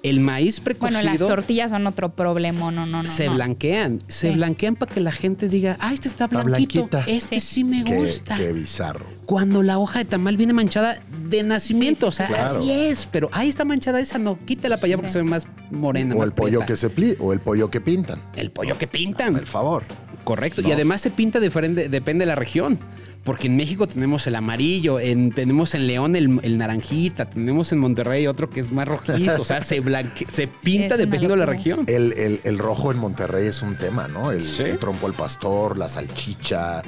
[0.10, 2.72] El maíz precocido Bueno, las tortillas son otro problema.
[2.72, 3.08] No, no, no.
[3.08, 3.34] se no.
[3.34, 4.02] blanquean.
[4.08, 4.36] Se Sí.
[4.36, 6.86] blanquean para que la gente diga, ah, este está blanquito.
[6.88, 7.04] blanquita.
[7.08, 7.48] Este Sí.
[7.56, 8.38] sí me Qué, gusta.
[8.38, 9.06] qué bizarro.
[9.26, 12.60] Cuando la hoja de tamal viene manchada de nacimiento, o sea, claro.
[12.60, 15.14] así es, pero ahí está manchada esa, no, quítela para allá porque Sí.
[15.14, 16.14] se ve más morena.
[16.14, 18.20] O más el pollo que se pli o el pollo que pintan.
[18.36, 19.36] El pollo que pintan.
[19.36, 19.84] El favor.
[20.24, 20.62] Correcto.
[20.62, 20.70] No.
[20.70, 22.78] Y además se pinta diferente, depende de la región.
[23.26, 27.80] Porque en México tenemos el amarillo, en, tenemos en León el, el naranjita, tenemos en
[27.80, 29.42] Monterrey otro que es más rojizo.
[29.42, 31.86] o sea, se, blanque- se pinta dependiendo de la región.
[31.88, 34.32] El, el- el rojo en Monterrey es un tema, ¿no?
[34.32, 34.62] El, Sí.
[34.64, 36.84] el trompo al pastor, la salchicha,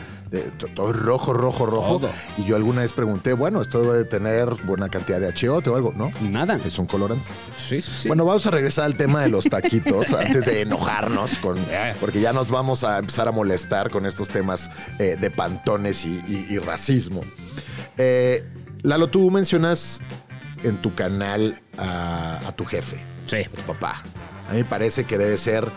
[0.75, 1.99] todo rojo, rojo, rojo.
[1.99, 2.09] Todo.
[2.37, 5.93] Y yo alguna vez pregunté, bueno, esto debe tener buena cantidad de achiote o algo,
[5.95, 6.11] ¿no?
[6.21, 6.59] Nada.
[6.65, 7.31] Es un colorante.
[7.55, 8.07] Sí, sí, sí.
[8.07, 11.57] Bueno, vamos a regresar al tema de los taquitos antes de enojarnos, con,
[11.99, 16.21] porque ya nos vamos a empezar a molestar con estos temas eh, de pantones y,
[16.27, 17.21] y- y racismo.
[17.97, 18.45] Eh,
[18.83, 20.01] Lalo, tú mencionas
[20.63, 23.37] en tu canal a, a tu jefe, sí.
[23.55, 24.03] tu papá.
[24.47, 25.67] A mí me parece que debe ser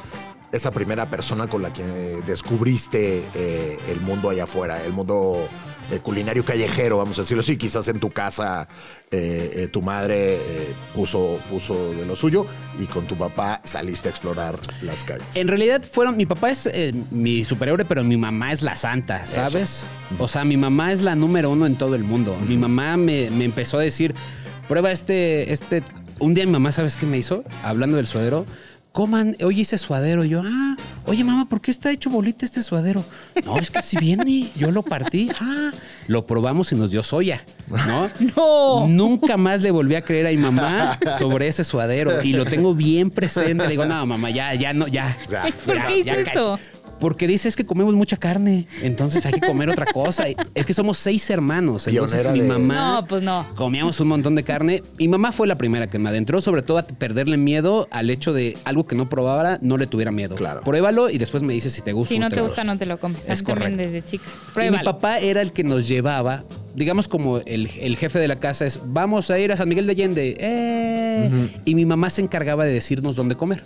[0.53, 1.85] esa primera persona con la que
[2.27, 5.49] descubriste eh, el mundo allá afuera, el mundo
[5.91, 7.57] eh, culinario callejero, vamos a decirlo así.
[7.57, 8.67] Quizás en tu casa
[9.11, 12.47] eh, eh, tu madre eh, puso, puso de lo suyo
[12.81, 15.27] y con tu papá saliste a explorar las calles.
[15.35, 19.27] En realidad fueron, mi papá es eh, mi superhéroe, pero mi mamá es la santa,
[19.27, 19.87] ¿sabes?
[20.19, 22.37] O sea, mi mamá es la número uno en todo el mundo.
[22.49, 24.15] Mi mamá me, me empezó a decir,
[24.69, 25.83] prueba este, este,
[26.19, 27.45] un día mi mamá, ¿sabes qué me hizo?
[27.63, 28.47] Hablando del suadero.
[28.93, 30.25] Coman, oye, ese suadero.
[30.25, 30.77] Y yo, ah,
[31.07, 33.05] oye, mamá, ¿por qué está hecho bolita este suadero?
[33.45, 35.31] No, es que si viene, yo lo partí.
[35.41, 35.71] Ah,
[36.09, 38.11] lo probamos y nos dio soya, ¿no?
[38.37, 38.89] No.
[38.89, 42.75] Nunca más le volví a creer a mi mamá sobre ese suadero y lo tengo
[42.75, 43.63] bien presente.
[43.65, 45.17] Le digo, no, mamá, ya, ya no, ya.
[45.31, 45.47] Ya.
[45.65, 46.59] ¿Por Ya, qué hizo ya, eso?
[47.01, 50.25] Porque dice es que comemos mucha carne, entonces hay que comer otra cosa.
[50.55, 53.47] Es que somos seis hermanos, entonces Pionera mi de- mamá No, pues no.
[53.57, 54.83] comíamos un montón de carne.
[54.99, 58.33] Mi mamá fue la primera que me adentró, sobre todo a perderle miedo al hecho
[58.33, 60.37] de algo que no probara, no le tuviera miedo.
[60.37, 60.61] Claro.
[60.61, 62.11] Pruébalo y después me dices si te gusta.
[62.15, 63.21] Si o no te te gusta, no te lo comes.
[63.21, 63.93] Es Es también correcto.
[63.93, 64.25] desde chica.
[64.27, 64.85] Y mi Pruébalo.
[64.85, 68.79] papá era el que nos llevaba, digamos como el, el jefe de la casa es,
[68.85, 70.37] vamos a ir a San Miguel de Allende.
[70.39, 71.49] ¡Eh!
[71.65, 73.65] Y mi mamá se encargaba de decirnos dónde comer.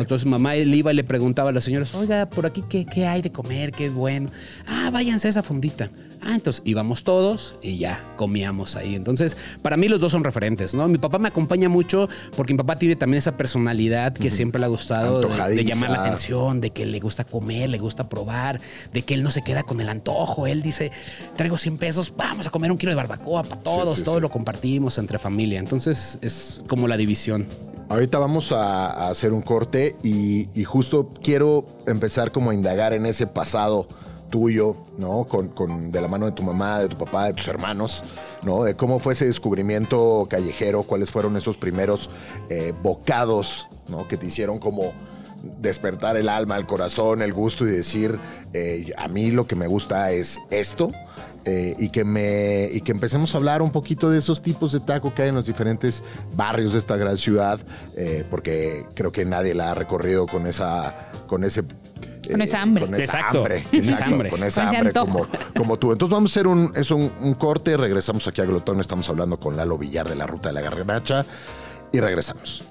[0.00, 3.06] Entonces mamá él iba y le preguntaba a las señoras, oiga, por aquí qué, qué
[3.06, 4.30] hay de comer, qué bueno.
[4.66, 5.90] Ah, váyanse a esa fundita.
[6.22, 8.94] Ah, entonces íbamos todos y ya comíamos ahí.
[8.94, 10.86] Entonces, para mí los dos son referentes, ¿no?
[10.88, 14.66] Mi papá me acompaña mucho porque mi papá tiene también esa personalidad que siempre le
[14.66, 18.60] ha gustado de- llamar la atención, de que le gusta comer, le gusta probar,
[18.92, 20.46] de que él no se queda con el antojo.
[20.46, 20.90] Él dice,
[21.36, 24.20] traigo 100 pesos, vamos a comer un kilo de barbacoa para todos, sí, todo sí.
[24.20, 25.58] lo compartimos entre familia.
[25.60, 27.46] Entonces, es como la división.
[27.90, 33.26] Ahorita vamos a, hacer un corte y, justo quiero empezar como a indagar en ese
[33.26, 33.88] pasado
[34.30, 35.24] tuyo, ¿no?
[35.24, 38.04] Con, con- de la mano de tu mamá, de tu papá, de tus hermanos,
[38.42, 38.62] ¿no?
[38.62, 42.10] De cómo fue ese descubrimiento callejero, cuáles fueron esos primeros
[42.48, 44.06] eh, bocados, ¿no?
[44.06, 44.92] Que te hicieron como
[45.60, 48.20] despertar el alma, el corazón, el gusto y decir,
[48.52, 50.92] eh, a mí lo que me gusta es esto.
[51.44, 54.80] Eh, y, que me, y que empecemos a hablar un poquito de esos tipos de
[54.80, 57.60] taco que hay en los diferentes barrios de esta gran ciudad,
[57.96, 61.64] eh, porque creo que nadie la ha recorrido con esa, con ese
[62.30, 62.84] Con esa hambre.
[62.86, 63.64] Con esa Exacto, hambre.
[63.70, 64.30] con esa exacto, hambre.
[64.30, 65.26] Con esa Con hambre como,
[65.56, 65.92] como tú.
[65.92, 69.38] Entonces vamos a hacer un, es un, un corte, regresamos aquí a Glotón, estamos hablando
[69.40, 71.24] con Lalo Villar de la Ruta de la Garnacha
[71.92, 72.64] y regresamos.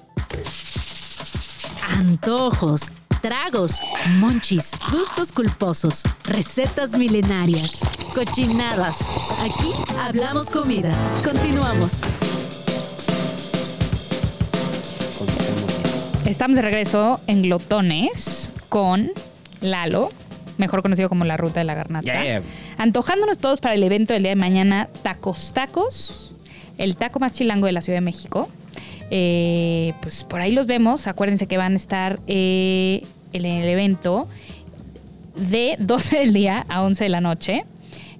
[1.88, 3.80] Antojos, tragos,
[4.16, 7.80] monchis, gustos culposos, recetas milenarias,
[8.14, 8.98] cochinadas.
[9.40, 10.90] Aquí hablamos comida.
[11.22, 12.00] Continuamos.
[16.24, 19.12] Estamos de regreso en Glotones con
[19.60, 20.10] Lalo,
[20.56, 22.22] mejor conocido como la Ruta de la Garnacha.
[22.22, 22.42] Yeah.
[22.78, 26.32] Antojándonos todos para el evento del día de mañana, Tacos Tacos,
[26.78, 28.48] el taco más chilango de la Ciudad de México.
[29.10, 31.06] Eh, pues por ahí los vemos.
[31.06, 34.28] Acuérdense que van a estar eh, en el evento.
[35.36, 37.64] de 12 del día a 11 de la noche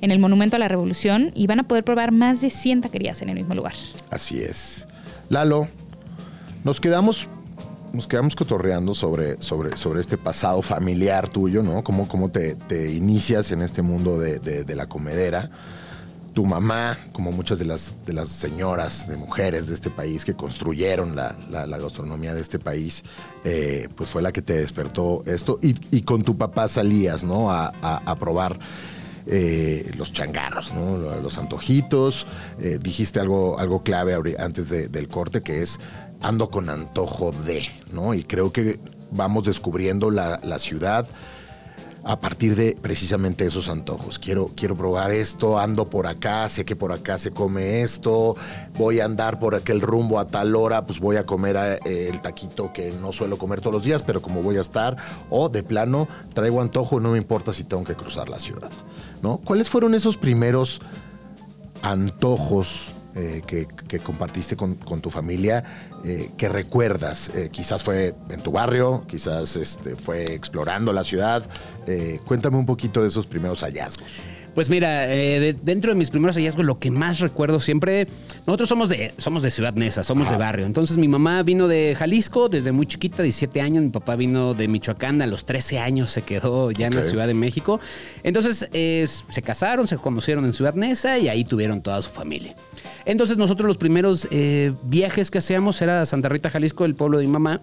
[0.00, 3.20] en el Monumento a la Revolución y van a poder probar más de 100 taquerías
[3.20, 3.74] en el mismo lugar.
[4.10, 4.86] Así es.
[5.28, 5.68] Lalo,
[6.64, 7.28] nos quedamos,
[7.92, 11.84] nos quedamos cotorreando sobre, sobre, sobre este pasado familiar tuyo, ¿no?
[11.84, 12.56] Cómo, cómo te,
[12.92, 15.50] inicias en este mundo de la comedera.
[16.34, 20.34] Tu mamá, como muchas de las, de las señoras, de mujeres de este país que
[20.34, 23.02] construyeron la, la- gastronomía de este país,
[23.44, 25.58] eh, pues fue la que te despertó esto.
[25.60, 27.50] Y, con tu papá salías, ¿no?
[27.50, 28.58] A, a- probar
[29.26, 30.96] eh, los changarros, ¿no?
[31.20, 32.26] Los antojitos.
[32.60, 35.78] Eh, dijiste algo, algo clave antes de- del corte que es
[36.22, 37.62] ando con antojo de,
[37.92, 38.14] ¿no?
[38.14, 38.78] Y creo que
[39.10, 41.08] vamos descubriendo la, la ciudad
[42.04, 44.18] a partir de precisamente esos antojos.
[44.18, 48.36] Quiero, quiero probar esto, ando por acá, sé que por acá se come esto,
[48.78, 52.20] voy a andar por aquel rumbo a tal hora, pues voy a comer eh, el
[52.20, 54.96] taquito que no suelo comer todos los días, pero como voy a estar,
[55.28, 58.70] o de plano traigo antojo, no me importa si tengo que cruzar la ciudad.
[59.22, 59.38] ¿no?
[59.38, 60.80] ¿Cuáles fueron esos primeros
[61.82, 65.64] antojos eh, que, que compartiste con, con tu familia
[66.04, 67.30] eh, que recuerdas?
[67.34, 71.44] Eh, quizás fue en tu barrio, quizás este, fue explorando la ciudad.
[71.86, 74.08] Eh, cuéntame un poquito de esos primeros hallazgos.
[74.54, 78.08] Pues mira, de- dentro de mis primeros hallazgos, lo que más recuerdo siempre,
[78.48, 80.66] nosotros somos de, somos de Ciudad Neza, somos de barrio.
[80.66, 84.66] Entonces mi mamá vino de Jalisco desde muy chiquita, 17 años, mi papá vino de
[84.66, 87.04] Michoacán, a los 13 años se quedó ya en la.
[87.04, 87.78] Ciudad de México.
[88.24, 92.56] Entonces se casaron, se conocieron en Ciudad Neza y ahí tuvieron toda su familia.
[93.04, 97.18] Entonces nosotros los primeros eh, viajes que hacíamos era a Santa Rita, Jalisco, el pueblo
[97.18, 97.60] de mi mamá.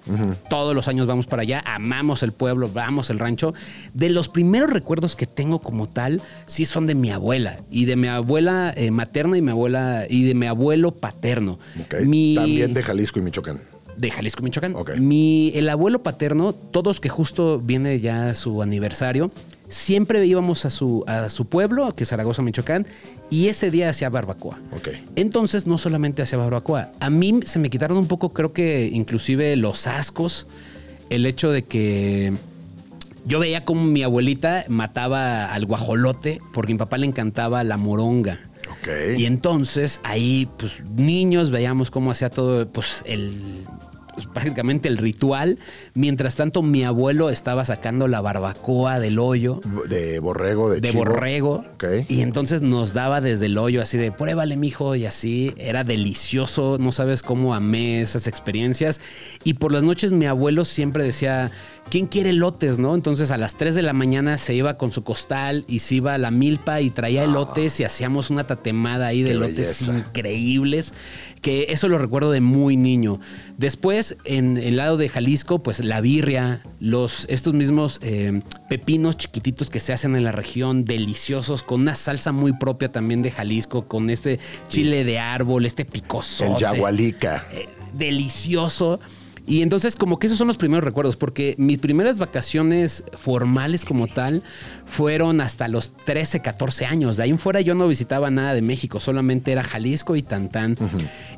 [0.49, 3.53] Todos los años vamos para allá, amamos el pueblo, vamos el rancho.
[3.93, 7.95] De los primeros recuerdos que tengo como tal, sí son de mi abuela y de
[7.95, 11.59] mi abuela eh, materna y mi abuela y de mi abuelo paterno.
[11.89, 13.61] También de Jalisco y Michoacán.
[13.97, 14.75] de Jalisco, Michoacán.
[14.75, 14.95] Ok.
[14.97, 19.31] Mi, el abuelo paterno, todos que justo viene ya su aniversario,
[19.69, 22.87] siempre íbamos a su, a su pueblo, que es Zaragoza, Michoacán,
[23.29, 24.59] y ese día hacía barbacoa.
[25.15, 29.55] Entonces, no solamente hacía barbacoa, a mí se me quitaron un poco, creo que inclusive
[29.55, 30.47] los ascos,
[31.09, 32.33] el hecho de que
[33.25, 37.77] yo veía como mi abuelita mataba al guajolote, porque a mi papá le encantaba la
[37.77, 38.39] moronga.
[39.17, 43.65] Y entonces ahí, pues niños, veíamos cómo hacía todo, pues el
[44.17, 45.59] pues, prácticamente el ritual.
[45.97, 51.03] Mientras tanto, mi abuelo estaba sacando la barbacoa del hoyo De borrego, de, de chivo.
[51.03, 51.65] borrego.
[52.07, 55.55] Y entonces nos daba desde el hoyo así de pruébale, mijo, y así.
[55.57, 56.77] Era delicioso.
[56.79, 59.01] No sabes cómo amé esas experiencias.
[59.43, 61.49] Y por las noches mi abuelo siempre decía.
[61.89, 62.95] ¿Quién quiere lotes, no?
[62.95, 66.13] Entonces a las 3 de la mañana se iba con su costal y se iba
[66.13, 69.97] a la milpa y traía elotes y hacíamos una tatemada ahí de elotes belleza.
[69.97, 70.93] increíbles,
[71.41, 73.21] que eso lo recuerdo de muy niño.
[73.57, 79.69] Después, en el lado de Jalisco, pues la birria, los, estos mismos eh, pepinos chiquititos
[79.69, 83.87] que se hacen en la región, deliciosos, con una salsa muy propia también de Jalisco,
[83.87, 86.51] con este chile de árbol, este picosote.
[86.51, 87.45] El yagualica.
[87.51, 88.99] Eh, delicioso.
[89.47, 94.07] Y entonces como que esos son los primeros recuerdos, porque mis primeras vacaciones formales como
[94.07, 94.43] tal
[94.85, 97.15] fueron hasta los 13, 14 años.
[97.15, 100.75] De ahí en fuera yo no visitaba nada de México, solamente era Jalisco y Tantán.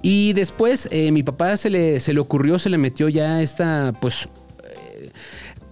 [0.01, 3.93] Y después eh, mi papá se le, se le ocurrió, se le metió ya esta,
[4.01, 4.27] pues...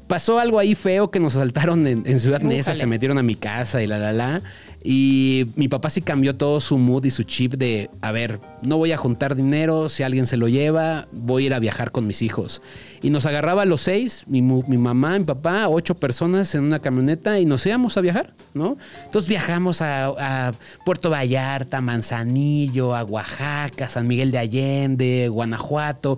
[0.08, 3.36] Pasó algo ahí feo que nos asaltaron en, en Ciudad Neza, se metieron a mi
[3.36, 4.42] casa y la la la.
[4.84, 8.78] Y mi papá sí cambió todo su mood y su chip de, a ver, no
[8.78, 12.08] voy a juntar dinero, si alguien se lo lleva, voy a ir a viajar con
[12.08, 12.62] mis hijos.
[13.02, 16.80] Y nos agarraba a los seis, mi, mi mamá, mi papá, ocho personas en una
[16.80, 18.78] camioneta y nos íbamos a viajar, ¿no?
[19.06, 20.54] Entonces viajamos a, a
[20.86, 26.18] Puerto Vallarta, Manzanillo, a Oaxaca, San Miguel de Allende, Guanajuato.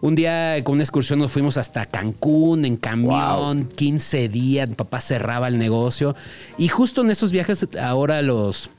[0.00, 5.00] Un día con una excursión nos fuimos hasta Cancún en camión, 15 días, mi papá
[5.00, 6.14] cerraba el negocio.
[6.58, 8.70] Y justo en esos viajes ahora los...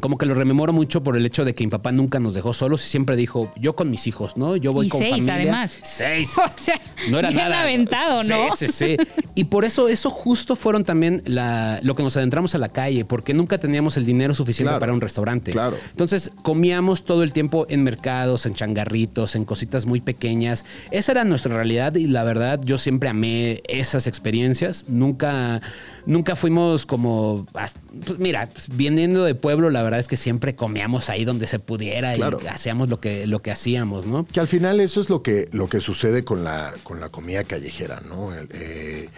[0.00, 2.54] Como que lo rememoro mucho por el hecho de que mi papá nunca nos dejó
[2.54, 4.56] solos y siempre dijo, yo con mis hijos, ¿no?
[4.56, 5.34] Yo voy Y con seis, familia.
[5.34, 5.78] además.
[5.82, 6.30] Seis.
[6.38, 7.60] O sea, No era bien nada.
[7.62, 8.56] aventado, ¿no?
[8.56, 9.22] Sí, sí, sí.
[9.34, 13.04] Y por eso, eso justo fueron también la- lo que nos adentramos a la calle,
[13.04, 14.80] porque nunca teníamos el dinero suficiente Claro.
[14.80, 15.52] para un restaurante.
[15.52, 15.76] Claro.
[15.90, 20.64] Entonces comíamos todo el tiempo en mercados, en changarritos, en cositas muy pequeñas.
[20.90, 24.84] Esa era nuestra realidad y la verdad yo siempre amé esas experiencias.
[24.88, 25.60] Nunca,
[26.06, 27.74] nunca fuimos como, pues
[28.18, 32.14] mira, pues, viniendo de pueblo, la verdad es que siempre comíamos ahí donde se pudiera
[32.14, 32.40] Claro.
[32.42, 34.26] y hacíamos lo que, lo que hacíamos, ¿no?
[34.26, 37.44] Que al final eso es lo que, lo que sucede con la, con la comida
[37.44, 38.30] callejera, ¿no?
[38.50, 39.08] Eh,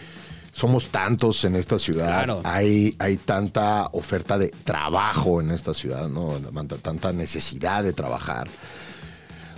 [0.52, 2.40] somos tantos en esta ciudad, Claro.
[2.44, 6.34] hay, hay tanta oferta de trabajo en esta ciudad, ¿no?
[6.54, 8.48] Tanta, tanta necesidad de trabajar,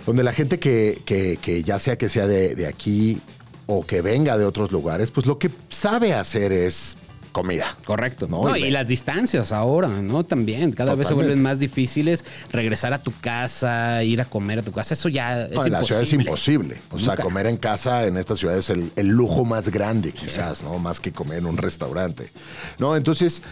[0.05, 3.19] donde la gente que, que- que ya sea que sea de, de aquí
[3.67, 6.95] o que venga de otros lugares, pues lo que sabe hacer es
[7.37, 7.77] comida.
[7.85, 8.27] Correcto.
[8.27, 10.23] No, No, y las distancias ahora, ¿no?
[10.23, 14.61] También, cada vez se vuelven más difíciles regresar a tu casa, ir a comer a
[14.63, 14.95] tu casa.
[14.95, 16.77] Eso ya es No, en la ciudad es imposible.
[16.91, 20.63] O sea, comer en casa en esta ciudad es el, el lujo más grande, quizás,
[20.63, 20.79] ¿no?
[20.79, 22.31] Más que comer en un restaurante.
[22.79, 22.95] ¿No?
[22.95, 23.43] Entonces,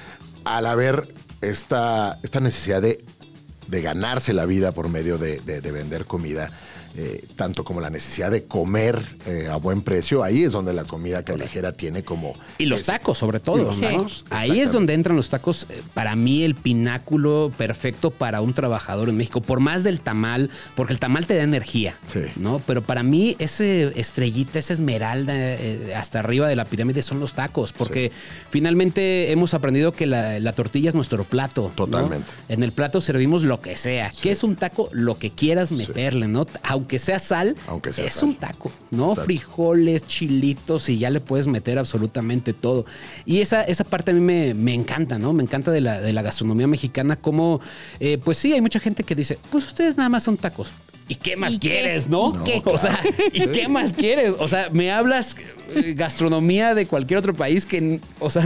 [0.46, 3.04] al haber esta, esta necesidad de,
[3.68, 6.50] de ganarse la vida por medio de, de- de vender comida,
[6.98, 10.84] eh, tanto como la necesidad de comer eh, a buen precio, ahí es donde la
[10.86, 12.34] comida callejera tiene como.
[12.58, 13.58] Y los ese- tacos, sobre todo.
[13.58, 15.68] Los tacos, Ahí es donde entran los tacos.
[15.70, 19.42] eh, Para mí, el pináculo perfecto para un trabajador en México.
[19.42, 21.98] Por más del tamal, porque el tamal te da energía.
[22.12, 22.20] Sí.
[22.38, 22.62] ¿no?
[22.66, 25.34] Pero para mí, ese estrellita, esa esmeralda
[25.98, 27.74] hasta arriba de la pirámide son los tacos.
[27.74, 28.12] Porque
[28.50, 31.64] finalmente hemos aprendido que la, la tortilla es nuestro plato.
[31.64, 31.86] ¿no?
[31.86, 32.32] Totalmente.
[32.48, 34.12] En el plato servimos lo que sea.
[34.22, 34.88] ¿Qué es un taco?
[34.92, 36.46] Lo que quieras meterle, ¿no?
[36.64, 38.30] Aunque sea sal, Aunque sea es sal.
[38.30, 39.10] un taco, ¿no?
[39.10, 39.24] Exacto.
[39.26, 42.86] Frijoles, chilitos y ya le puedes meter absolutamente todo.
[43.26, 45.34] Y esa, esa parte a mí me, me encanta, ¿no?
[45.34, 47.60] Me encanta de la, de la gastronomía mexicana, como,
[48.00, 50.72] eh, pues sí, hay mucha gente que dice, pues ustedes nada más son tacos.
[51.08, 51.70] ¿Y qué más ¿Y qué?
[51.70, 52.34] quieres, no?
[52.42, 52.62] ¿Y qué?
[52.66, 53.00] O sea,
[53.32, 54.34] ¿y qué más quieres?
[54.40, 55.36] O sea, me hablas
[55.74, 58.44] eh, gastronomía de cualquier otro país que, o sea,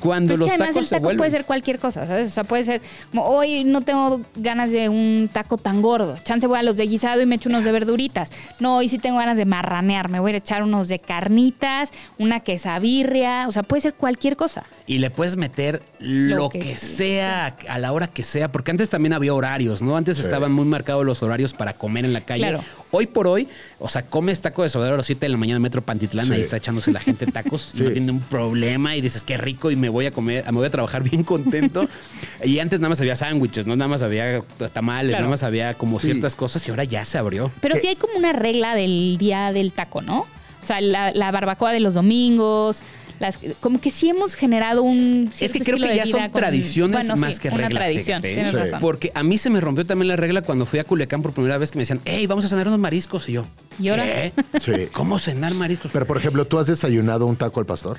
[0.00, 1.18] cuando Pues los que además tacos el se taco vuelven.
[1.18, 2.28] puede ser cualquier cosa, ¿sabes?
[2.28, 6.16] O sea, puede ser como hoy no tengo ganas de un taco tan gordo.
[6.24, 8.30] Chance voy a los de guisado y me echo unos de verduritas.
[8.58, 10.08] No, hoy sí tengo ganas de marranear.
[10.08, 13.46] Me voy a echar unos de carnitas, una quesabirria.
[13.48, 14.64] O sea, puede ser cualquier cosa.
[14.86, 18.72] Y le puedes meter lo, Lo que, que sea a la hora que sea, porque
[18.72, 19.96] antes también había horarios, ¿no?
[19.96, 22.40] Antes estaban muy marcados los horarios para comer en la calle.
[22.42, 22.60] Claro.
[22.90, 25.56] Hoy por hoy, o sea, comes taco de sodero a las 7 de la mañana
[25.56, 26.32] en Metro Pantitlán, Sí.
[26.32, 27.82] ahí está echándose la gente tacos, Sí.
[27.84, 30.66] no tiene un problema y dices, qué rico y me voy a comer, me voy
[30.66, 31.86] a trabajar bien contento.
[32.44, 33.76] y antes nada más había sándwiches, ¿no?
[33.76, 34.42] Nada más había
[34.72, 35.22] tamales, Claro.
[35.24, 36.06] nada más había como Sí.
[36.06, 37.52] ciertas cosas y ahora ya se abrió.
[37.60, 37.80] Pero ¿Qué?
[37.82, 40.26] sí hay como una regla del día del taco, ¿no?
[40.62, 42.82] O sea, la, la barbacoa de los domingos.
[43.20, 45.30] Las, como que sí hemos generado un.
[45.38, 47.80] Es que creo que ya son con- tradiciones bueno, más sí, que Una regla.
[47.80, 48.34] tradición, fíjate.
[48.34, 48.56] tienes Sí.
[48.56, 48.80] razón.
[48.80, 51.58] Porque a mí se me rompió también la regla cuando fui a Culiacán por primera
[51.58, 53.28] vez que me decían, hey, vamos a cenar unos mariscos.
[53.28, 53.46] Y yo,
[53.78, 54.04] ¿Y ahora?
[54.04, 54.32] ¿qué?
[54.60, 54.72] Sí.
[54.92, 55.90] ¿Cómo cenar mariscos?
[55.92, 57.98] Pero, por ejemplo, ¿tú has desayunado un taco al pastor?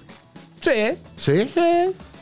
[0.61, 0.71] sí,
[1.17, 1.49] ¿Sí?
[1.53, 1.61] sí,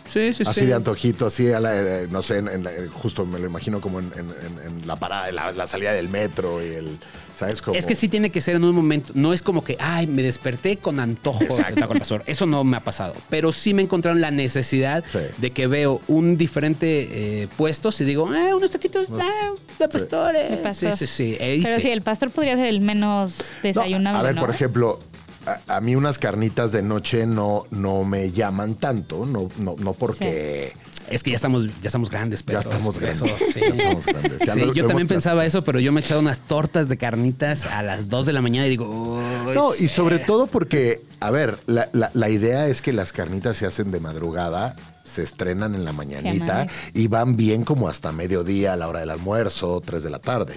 [0.08, 0.44] sí, sí.
[0.46, 0.66] Así sí.
[0.66, 3.82] de antojito, así, a la- eh, no sé, en- en la- justo me lo imagino
[3.82, 6.98] como en, en- en- en la parada, la, la salida del metro y el,
[7.36, 7.62] ¿sabes?
[7.62, 10.08] Como, Es que sí tiene que ser en un momento, no es como que, ay,
[10.08, 12.24] me desperté con antojo de taco al pastor.
[12.26, 13.14] Eso no me ha pasado.
[13.30, 15.20] Pero sí me encontraron la necesidad Sí.
[15.38, 20.78] de que veo un diferente eh, puesto y digo, ah, unos taquitos ah, de pastores.
[20.78, 21.38] Sí, sí, sí.
[21.40, 21.90] Pero sí.
[21.90, 24.20] el pastor podría ser el menos No, desayunable.
[24.20, 24.42] a ver, ¿no?
[24.42, 25.00] por ejemplo,
[25.46, 29.94] a, a mí unas carnitas de noche no, no me llaman tanto, no, no, no
[29.94, 30.74] porque...
[31.10, 33.54] Es que ya estamos, ya estamos grandes, pero Ya estamos eso, grandes.
[33.54, 33.60] sí.
[33.60, 34.40] Ya estamos grandes.
[34.46, 36.88] Ya Sí, lo- yo lo también pensaba eso, pero yo me he echado unas tortas
[36.88, 39.88] de carnitas a las 2 de la mañana y digo, "Uy, No, y sí".
[39.90, 43.92] sobre todo porque, a ver, la, la- la idea es que las carnitas se hacen
[43.92, 48.88] de madrugada, se estrenan en la mañanita y van bien como hasta mediodía a la
[48.88, 50.54] hora del almuerzo, 3 de la tarde.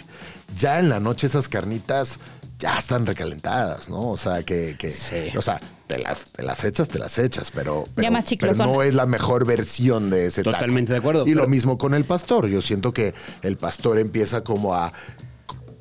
[0.56, 2.20] Ya en la noche esas carnitas
[2.64, 4.08] ya están recalentadas, ¿no?
[4.10, 5.36] O sea, que, que Sí.
[5.36, 8.82] o sea, te las, te las echas, te las echas, pero, pero, más pero no
[8.82, 10.56] es la mejor versión de ese taco.
[10.56, 12.48] Totalmente de acuerdo, Y lo mismo con el pastor.
[12.48, 14.94] Yo siento que el pastor empieza como a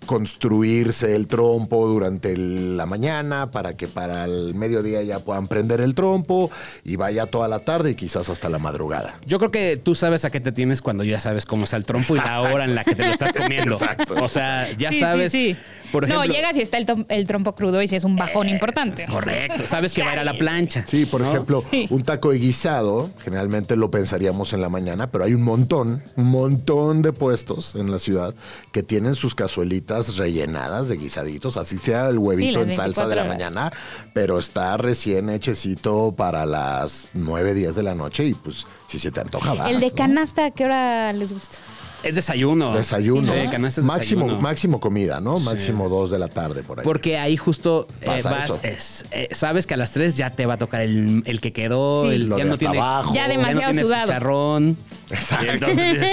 [0.06, 5.80] construirse el trompo durante el- la mañana para que para el mediodía ya puedan prender
[5.80, 6.52] el trompo
[6.84, 9.18] y vaya toda la tarde y quizás hasta la madrugada.
[9.26, 11.86] Yo creo que tú sabes a qué te tienes cuando ya sabes cómo está el
[11.86, 13.76] trompo y la hora en la que te lo estás comiendo.
[13.82, 14.16] Exacto.
[14.22, 15.32] O sea, ya Sí, sabes.
[15.32, 15.60] sí, sí.
[15.94, 18.18] Por ejemplo, no, llegas y está el, tom- el trompo crudo y si es un
[18.18, 19.06] bajón importante.
[19.06, 20.84] Correcto, sabes que va a ir a la plancha.
[20.88, 21.32] Sí, por ¿no?
[21.32, 21.88] ejemplo, Sí.
[21.90, 26.26] un taco de guisado, generalmente lo pensaríamos en la mañana, pero hay un montón, un
[26.26, 28.34] montón de puestos en la ciudad
[28.74, 33.24] que tienen sus cazuelitas rellenadas de guisaditos, así sea el huevito en salsa de la
[33.24, 33.38] 24 horas.
[33.72, 33.74] mañana,
[34.14, 39.12] pero está recién hechecito para las 9, 10 de la noche y pues si se
[39.12, 39.96] te antoja vas, el de ¿no?
[39.96, 41.58] canasta, ¿a qué hora les gusta?
[42.04, 42.74] Es desayuno.
[42.76, 43.28] Desayuno.
[43.34, 44.42] Sí, canasta es máximo, desayuno.
[44.42, 45.38] máximo comida, ¿no?
[45.38, 45.46] Sí.
[45.46, 46.84] Máximo 2 de la tarde por ahí.
[46.84, 50.56] Porque ahí justo eh, vas, es- eh, sabes que a las 3 ya te va
[50.56, 52.16] a tocar el, el que quedó, Sí.
[52.16, 53.14] el, Lo ya de no hasta tiene abajo.
[53.16, 54.04] Ya demasiado no tiene sudado.
[54.08, 54.78] chicharrón.
[55.10, 55.68] Exacto.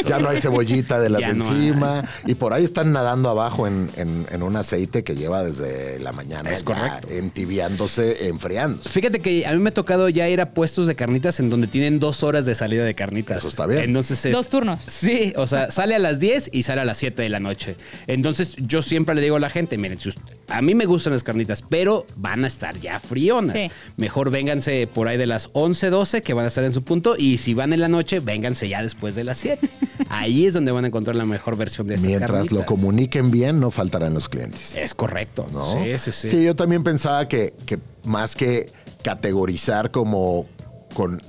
[0.08, 2.04] Ya no hay cebollita de las Ya de no encima.
[2.26, 6.12] Y por ahí están nadando abajo en, en- en un aceite que lleva desde la
[6.12, 6.50] mañana.
[6.50, 7.08] Es ya correcto.
[7.10, 8.88] Entibiándose, enfriándose.
[8.90, 11.66] Fíjate que a mí me ha tocado ya ir a puestos de carnitas en donde
[11.66, 13.38] tienen dos horas de salida de carnitas.
[13.38, 13.82] Eso está bien.
[13.84, 14.78] Entonces es- Dos turnos.
[14.86, 17.74] Sí, o sea, sale a las 10 y sale a las 7 de la noche.
[18.06, 21.14] Entonces yo siempre le digo a la gente, miren, si usted- a mí me gustan
[21.14, 23.56] las carnitas, pero van a estar ya frionas.
[23.56, 23.70] Sí.
[23.96, 27.14] Mejor vénganse por ahí de las 11, 12 que van a estar en su punto
[27.16, 29.66] y si van en la noche, vénganse ya después de las 7.
[30.10, 32.52] Ahí es donde van a encontrar la mejor versión de estas Mientras carnitas.
[32.58, 34.74] lo comuniquen bien, no faltarán los clientes.
[34.74, 35.46] Es correcto.
[35.52, 35.62] ¿no?
[35.62, 36.44] Sí, sí, sí.
[36.44, 38.66] yo también pensaba que, que más que
[39.02, 40.46] categorizar como
[40.94, 41.20] con,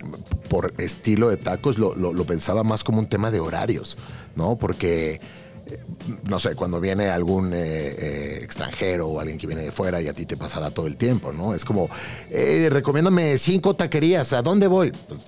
[0.50, 3.98] por estilo de tacos, lo, lo- lo pensaba más como un tema de horarios,
[4.36, 4.56] ¿no?
[4.58, 5.22] Porque,
[5.68, 5.80] eh,
[6.24, 10.08] no sé, cuando viene algún eh, eh, extranjero o alguien que viene de fuera y
[10.08, 11.54] a ti te pasará todo el tiempo, ¿no?
[11.54, 11.90] Es como,
[12.30, 14.92] eh, recomiéndame cinco taquerías, ¿a dónde voy?
[14.92, 15.20] Pues,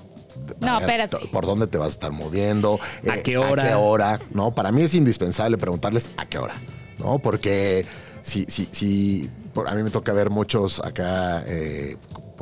[0.59, 1.17] No, ver, espérate.
[1.31, 2.79] ¿Por dónde te vas a estar moviendo?
[3.03, 3.63] Eh, ¿A qué hora?
[3.63, 4.19] ¿A qué hora?
[4.31, 4.53] ¿No?
[4.53, 6.55] Para mí es indispensable preguntarles a qué hora,
[6.99, 7.19] ¿no?
[7.19, 7.85] Porque
[8.23, 11.95] si, si, si por- a mí me toca ver muchos acá eh,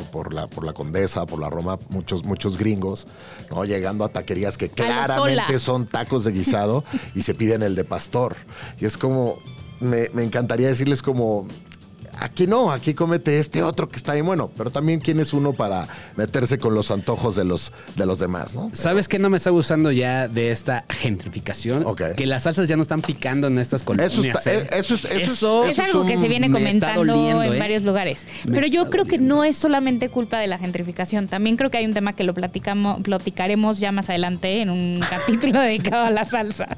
[0.03, 3.07] por, por la, por la Condesa, por la Roma, muchos, muchos gringos,
[3.49, 3.65] ¿no?
[3.65, 6.83] Llegando a taquerías que claramente son tacos de guisado
[7.15, 8.35] y se piden el de pastor.
[8.79, 9.39] Y es como,
[9.79, 11.47] me, me encantaría decirles como,
[12.21, 15.53] aquí no, aquí cómete este otro que está bien bueno, pero también quién es uno
[15.53, 18.69] para meterse con los antojos de los, de los demás, ¿no?
[18.73, 21.85] ¿Sabes qué no me está gustando ya de esta gentrificación?
[21.85, 22.01] Ok.
[22.15, 24.13] Que las salsas ya no están picando en estas colonias.
[24.13, 24.67] Eso está- ¿eh?
[24.71, 27.59] eso es- eso es- Eso Es algo que se viene comentando doliendo, en ¿eh?
[27.59, 28.27] varios lugares.
[28.45, 31.27] Me Pero yo creo que no es solamente culpa de la gentrificación.
[31.27, 34.99] También creo que hay un tema que lo platicamos, platicaremos ya más adelante en un
[35.09, 36.77] capítulo dedicado a las salsas.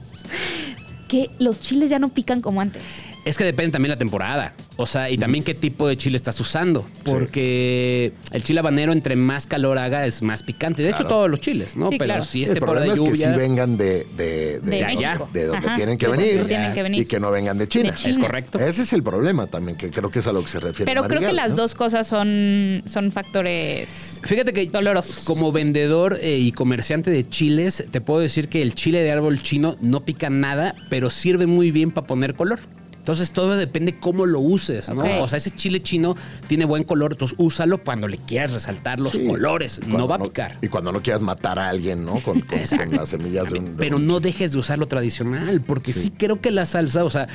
[1.07, 3.03] Que los chiles ya no pican como antes.
[3.25, 4.53] Es que depende también la temporada.
[4.75, 6.85] O sea, y también qué tipo de chile estás usando.
[7.05, 10.81] Porque el chile habanero, entre más calor haga, es más picante.
[10.83, 11.87] De hecho, todos los chiles, ¿no?
[11.89, 12.23] Sí, Pero claro.
[12.23, 13.33] si El es temporada problema de es que lluvia.
[13.33, 15.21] sí vengan de, de, de, De allá.
[15.31, 17.01] de donde Ajá, tienen que venir, tienen que venir.
[17.01, 17.91] y que no vengan de China.
[17.91, 18.11] De China.
[18.11, 18.59] Es correcto.
[18.59, 20.91] Ese es el problema también, que creo que es a lo que se refiere.
[20.91, 24.19] Pero creo que las dos cosas son, son factores.
[24.23, 25.23] Fíjate que Dolorosos.
[25.23, 29.41] como vendedor eh, y comerciante de chiles, te puedo decir que el chile de árbol
[29.41, 32.59] chino no pica nada, pero sirve muy bien para poner color.
[33.03, 35.03] Entonces todo depende cómo lo uses, ¿no?
[35.21, 36.15] O sea, ese chile chino
[36.47, 39.25] tiene buen color, entonces úsalo cuando le quieras resaltar los Sí.
[39.25, 40.57] colores, Cuando no va a picar.
[40.61, 42.13] Y cuando no quieras matar a alguien, ¿no?
[42.21, 42.85] Con, con- Exacto.
[42.87, 43.65] con las semillas de un.
[43.77, 46.11] Pero no dejes de usar lo tradicional, porque sí.
[46.17, 47.27] creo que la salsa, o sea,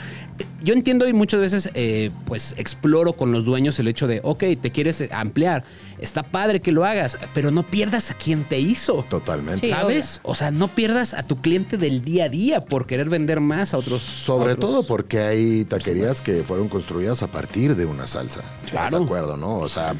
[0.64, 4.44] yo entiendo y muchas veces eh, pues exploro con los dueños el hecho de, ok,
[4.62, 5.64] te quieres ampliar,
[5.98, 9.04] está padre que lo hagas, pero no pierdas a quien te hizo.
[9.10, 9.66] Totalmente.
[9.66, 10.20] Sí, ¿Sabes?
[10.22, 13.74] O sea, no pierdas a tu cliente del día a día por querer vender más
[13.74, 14.00] a otros.
[14.00, 18.40] Sobre a otros- todo porque hay taquerías que fueron construidas a partir de una salsa.
[18.64, 18.98] ¿Estás Claro.
[18.98, 19.58] de acuerdo, ¿no?
[19.58, 19.94] O sea,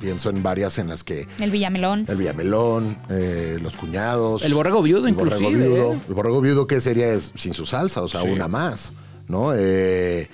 [0.00, 2.04] pienso en varias en las que El Villamelón.
[2.08, 4.42] el Villamelón, eh, los cuñados.
[4.44, 5.92] El borrego viudo, el borrego inclusive, viudo.
[5.94, 5.98] ¿eh?
[6.08, 7.12] El borrego viudo, ¿qué sería?
[7.12, 8.28] Es sin su salsa, o sea, Sí.
[8.28, 8.92] una más,
[9.28, 9.52] ¿no?
[9.56, 10.28] Eh,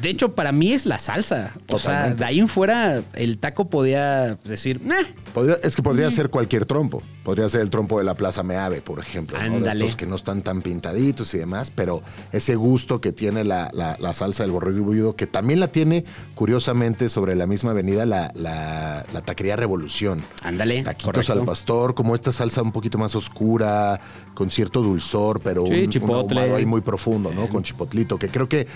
[0.00, 1.52] De hecho, para mí es la salsa.
[1.68, 4.94] O sea, de ahí en fuera, el taco podía decir, nah,
[5.34, 7.02] podría- es que podría ser cualquier trompo.
[7.24, 9.36] Podría ser el trompo de la Plaza Meave, por ejemplo.
[9.42, 9.60] ¿no?
[9.60, 13.70] De estos que no están tan pintaditos y demás, pero ese gusto que tiene la,
[13.74, 18.06] la- la salsa del borrego viudo, que también la tiene, curiosamente, sobre la misma avenida,
[18.06, 20.22] la, la, la taquería Revolución.
[20.42, 20.82] ándale.
[20.84, 21.32] Taquitos correcto.
[21.32, 24.00] al pastor, como esta salsa un poquito más oscura,
[24.34, 26.54] con cierto dulzor, pero Sí, un, chipotle.
[26.54, 27.48] ahí muy profundo, ¿no?
[27.48, 28.66] Con chipotlito, que creo que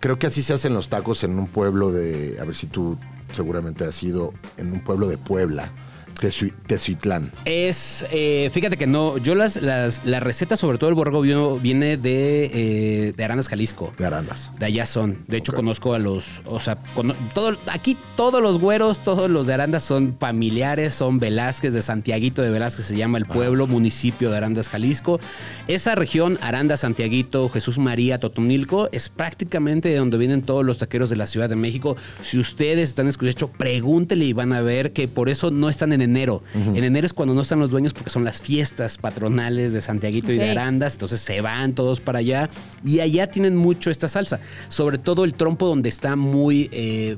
[0.00, 2.98] creo que así se hacen los tacos en un pueblo de, a ver si tú
[3.32, 5.70] seguramente has ido en un pueblo de Puebla,
[6.18, 7.30] Tezuitlán.
[7.44, 11.58] Es, eh, fíjate que no, yo las, las, la receta, sobre todo el borrego viudo,
[11.58, 13.94] viene de, eh, de Arandas, Jalisco.
[13.98, 14.50] De Arandas.
[14.58, 15.18] De allá son.
[15.26, 16.42] De hecho, conozco a los.
[16.44, 21.18] O sea, cono- todo, aquí todos los güeros, todos los de Arandas son familiares, son
[21.18, 25.20] Velázquez, de Santiaguito de Velázquez se llama el pueblo, municipio de Arandas, Jalisco.
[25.68, 31.10] Esa región, Arandas, Santiaguito, Jesús María, Totonilco, es prácticamente de donde vienen todos los taqueros
[31.10, 31.96] de la Ciudad de México.
[32.22, 36.07] Si ustedes están escuchando, pregúntele y van a ver que por eso no están en
[36.10, 36.42] enero.
[36.54, 40.32] En enero es cuando no están los dueños porque son las fiestas patronales de Santiaguito
[40.32, 40.50] y de.
[40.50, 40.94] Arandas.
[40.94, 42.48] Entonces se van todos para allá
[42.84, 44.40] y allá tienen mucho esta salsa.
[44.68, 47.16] Sobre todo el trompo donde está muy eh,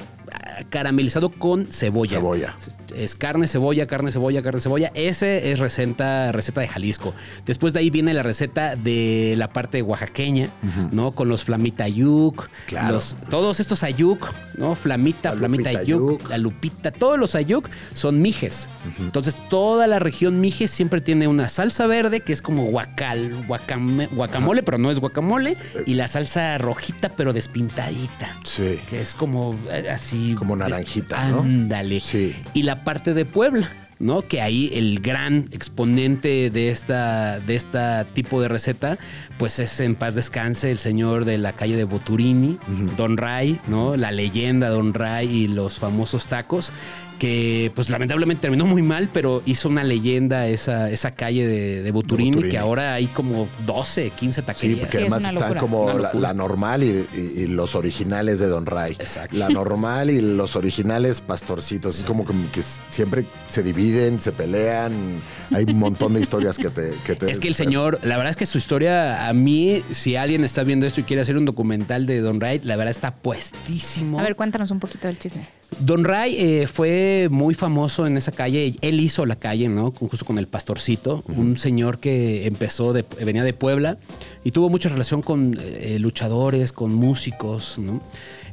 [0.69, 2.17] caramelizado con cebolla.
[2.17, 2.57] Cebolla.
[2.95, 4.91] Es carne, cebolla, carne, cebolla, carne, cebolla.
[4.95, 7.15] Ese es receta, receta de Jalisco.
[7.47, 10.49] Después de ahí viene la receta de la parte oaxaqueña,
[10.91, 11.13] ¿no?
[11.13, 12.95] Con los flamita ayuc, Claro.
[12.95, 14.27] los, todos estos ayuc,
[14.59, 14.75] ¿no?
[14.75, 16.29] Flamita, La flamita lupita ayuc.
[16.29, 18.69] la lupita, todos los ayuc son mijes.
[18.99, 24.09] Entonces, toda la región mijes siempre tiene una salsa verde que es como guacal, guacame-
[24.11, 25.57] guacamole, pero no es guacamole,
[25.87, 28.37] y la salsa rojita, pero despintadita.
[28.45, 28.81] Sí.
[28.89, 29.87] Que es como eh,
[30.37, 31.41] Como naranjita, ¿no?
[31.41, 32.01] Ándale.
[32.01, 32.35] Sí.
[32.55, 33.71] Y la parte de Puebla.
[34.01, 34.23] ¿no?
[34.23, 38.99] Que ahí el gran exponente de esta, de esta tipo de receta,
[39.39, 42.59] pues es en paz descanse el señor de la calle de Boturini,
[42.97, 43.97] Don Ray, ¿no?
[43.97, 46.73] La leyenda Don Ray y los famosos tacos,
[47.21, 51.91] que pues lamentablemente terminó muy mal, pero hizo una leyenda esa, esa calle de, de
[51.93, 52.43] Boturini.
[52.45, 54.81] que ahora hay como 12, 15 Sí, taquerías.
[54.81, 58.39] porque Sí, es además una están como Una la, normal y, y- y los originales
[58.41, 58.93] de Don Ray.
[58.99, 59.37] Exacto.
[59.37, 61.99] La normal y los originales pastorcitos.
[61.99, 65.21] Es como que, que siempre se dividen, se pelean.
[65.53, 66.95] Hay un montón de historias que te...
[67.05, 70.17] Que te Es que el señor, la verdad es que su historia, a mí, si
[70.17, 73.15] alguien está viendo esto y quiere hacer un documental de Don Ray, la verdad está
[73.15, 74.19] puestísimo.
[74.19, 75.47] A ver, cuéntanos un poquito del chisme.
[75.79, 78.75] Don Ray eh, fue muy famoso en esa calle.
[78.81, 79.93] Él hizo la calle, ¿no?
[79.93, 83.97] Con- Justo con el pastorcito, un señor que empezó, de, venía de Puebla
[84.45, 88.03] y tuvo mucha relación con eh, luchadores, con músicos, ¿no?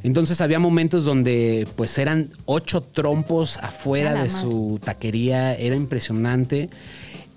[0.04, 4.30] Entonces había momentos donde pues eran ocho trompos afuera de madre.
[4.30, 6.70] su taquería, era impresionante.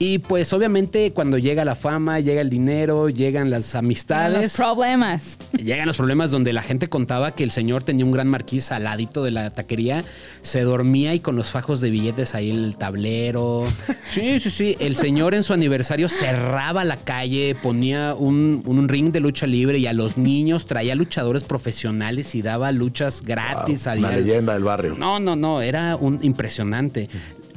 [0.02, 4.42] Y pues obviamente cuando llega la fama, llega el dinero, llegan las amistades.
[4.42, 5.38] Los problemas.
[5.62, 8.84] Llegan los problemas donde la gente contaba que el señor tenía un gran marquís al
[8.84, 10.02] ladito de la taquería,
[10.40, 13.64] se dormía y con los fajos de billetes ahí en el tablero.
[14.08, 14.76] Sí, sí, sí.
[14.80, 19.76] El señor en su aniversario cerraba la calle, ponía un, un ring de lucha libre
[19.76, 23.84] y a los niños traía luchadores profesionales y daba luchas gratis.
[23.84, 24.94] Wow, al- una leyenda del barrio.
[24.98, 27.10] no, no, no, era un impresionante.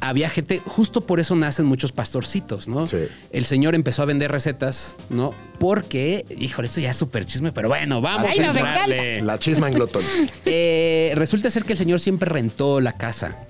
[0.04, 2.86] Había gente, justo por eso nacen muchos pastorcitos, ¿no?
[2.86, 2.98] Sí.
[3.32, 5.34] El señor empezó a vender recetas, ¿no?
[5.58, 9.24] Porque, híjole, esto ya es súper chisme, pero bueno, vamos Ay, a no.
[9.24, 10.02] La chisma en glotón.
[10.46, 13.46] Eh, resulta ser que el señor siempre rentó la casa.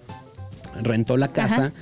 [0.80, 1.66] Rentó la casa.
[1.66, 1.72] Ajá.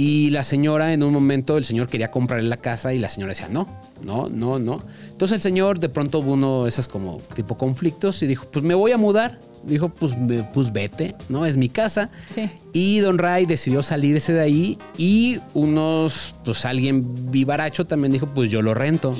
[0.00, 3.32] Y la señora, en un momento, el señor quería comprarle la casa y la señora
[3.32, 3.66] decía, no,
[4.04, 4.80] no, no, no.
[5.10, 8.64] Entonces el señor de pronto hubo uno de esas como tipo conflictos y dijo, pues
[8.64, 9.40] me voy a mudar.
[9.64, 10.14] Dijo, pues,
[10.52, 11.46] pues vete, ¿no?
[11.46, 12.10] Es mi casa.
[12.34, 12.50] Sí.
[12.72, 18.50] Y Don Ray decidió salirse de ahí y unos, pues alguien vivaracho también dijo, pues
[18.50, 19.16] yo lo rento.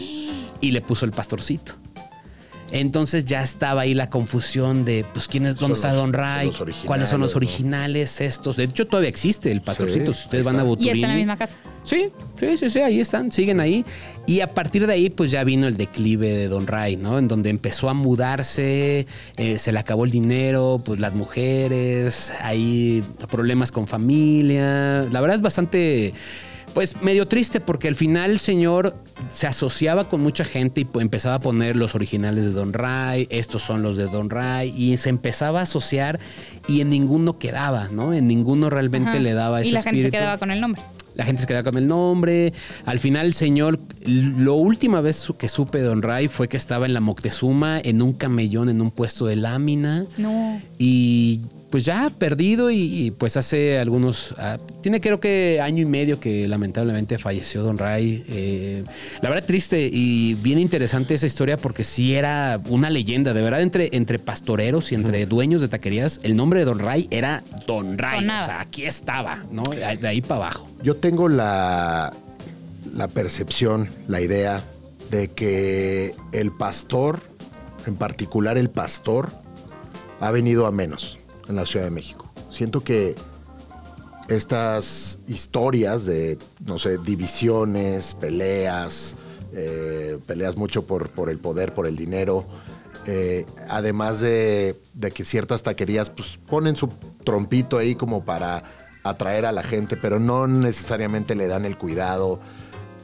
[0.60, 1.74] Y le puso el pastorcito.
[2.70, 6.50] Entonces ya estaba ahí la confusión de, pues, ¿quién es, Don Ray?
[6.84, 7.36] ¿Cuáles son los ¿no?
[7.36, 8.56] originales estos?
[8.56, 10.12] De hecho, todavía existe el pastorcito.
[10.12, 10.84] Sí, si ustedes ahí van a está.
[10.84, 11.56] Y está en la misma casa.
[11.82, 13.84] Sí, sí, sí, sí, ahí están, siguen ahí.
[14.26, 17.18] Y a partir de ahí, pues ya vino el declive de Don Ray, ¿no?
[17.18, 19.06] En donde empezó a mudarse,
[19.38, 25.06] eh, se le acabó el dinero, pues las mujeres, hay problemas con familia.
[25.10, 26.12] La verdad es bastante,
[26.78, 28.94] pues medio triste porque al final el señor
[29.32, 33.26] se asociaba con mucha gente y pues, empezaba a poner los originales de Don Ray,
[33.32, 36.20] estos son los de Don Ray, y se empezaba a asociar
[36.68, 38.14] y en ninguno quedaba, ¿no?
[38.14, 39.18] En ninguno realmente Ajá.
[39.18, 40.80] le daba ese Y la gente se quedaba con el nombre.
[41.16, 42.52] La gente se quedaba con el nombre.
[42.86, 46.86] Al final, el señor, lo última vez que supe de Don Ray fue que estaba
[46.86, 50.06] en la Moctezuma, en un camellón, en un puesto de lámina.
[50.16, 50.62] No.
[50.78, 51.40] Y
[51.70, 56.18] pues ya perdido y, y, pues hace algunos, ah, tiene creo que año y medio
[56.18, 58.24] que lamentablemente falleció Don Ray.
[58.28, 58.84] Eh,
[59.20, 63.60] la verdad triste y bien interesante esa historia porque sí era una leyenda, de verdad
[63.60, 67.98] entre, entre pastoreros y entre dueños de taquerías, el nombre de Don Ray era Don
[67.98, 68.20] Ray.
[68.20, 68.42] Sonaba.
[68.42, 69.64] O sea, aquí estaba, ¿no?
[69.64, 70.68] De ahí para abajo.
[70.82, 72.14] Yo tengo la,
[72.94, 74.62] la percepción, la idea
[75.10, 77.20] de que el pastor,
[77.86, 79.30] en particular el pastor,
[80.20, 81.18] ha venido a menos
[81.48, 82.30] en la Ciudad de México.
[82.50, 83.14] Siento que
[84.28, 89.16] estas historias de, no sé, divisiones, peleas,
[89.52, 92.44] eh, peleas mucho por, por el poder, por el dinero,
[93.06, 96.88] eh, además de, de que ciertas taquerías pues, ponen su
[97.24, 98.62] trompito ahí como para
[99.02, 102.40] atraer a la gente, pero no necesariamente le dan el cuidado.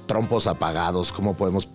[0.06, 1.66] Trompos apagados, ¿cómo podemos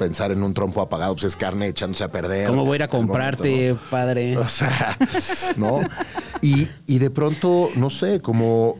[0.00, 1.12] pensar en un trompo apagado?
[1.14, 2.48] Pues es carne echándose a perder.
[2.48, 4.36] ¿Cómo voy a ir a momento, comprarte, padre?
[4.38, 4.96] O sea,
[5.56, 5.78] ¿no?
[6.40, 8.76] Y, y de pronto, no sé, como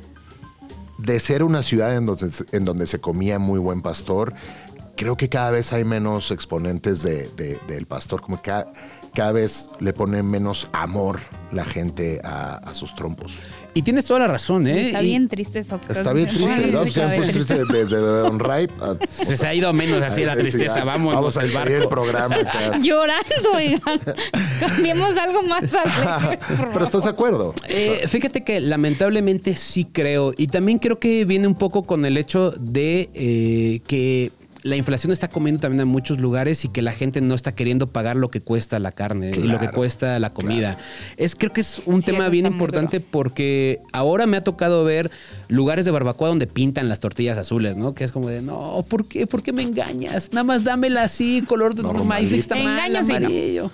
[0.99, 4.33] de ser una ciudad en donde, en donde se comía muy buen pastor,
[4.97, 8.73] creo que cada vez hay menos exponentes de- de- del pastor, como que cada,
[9.15, 11.21] cada vez le pone menos amor
[11.53, 13.39] la gente a, a sus trompos.
[13.73, 14.89] Y tienes toda la razón, ¿eh?
[14.89, 16.85] Está Y bien triste estás Está bien triste, ¿no?
[16.85, 18.69] Ya bien triste desde Don Ray.
[18.81, 20.85] a- Se, se ha ido menos así la tristeza.
[20.85, 22.37] Vamos, Vamos a al despedir el programa.
[22.83, 24.01] Llorando, oigan.
[24.59, 26.39] Cambiemos algo más alegre.
[26.73, 27.55] Pero estás de acuerdo.
[27.69, 30.33] Eh, fíjate que lamentablemente sí creo.
[30.37, 34.33] Y también creo que viene un poco con el hecho de eh, que
[34.63, 37.87] la inflación está comiendo también en muchos lugares y que la gente no está queriendo
[37.87, 40.77] pagar lo que cuesta la carne y lo que cuesta la comida.
[41.17, 45.11] Es creo que es un Sí, tema bien importante porque ahora me ha tocado ver
[45.49, 47.95] lugares de barbacoa donde pintan las tortillas azules, ¿no?
[47.95, 49.27] Que es como de, no, ¿por qué?
[49.27, 50.31] ¿Por qué me engañas?
[50.33, 52.99] Nada más dámela así, color de maíz nixtamal, no.
[53.01, 53.71] amarillo.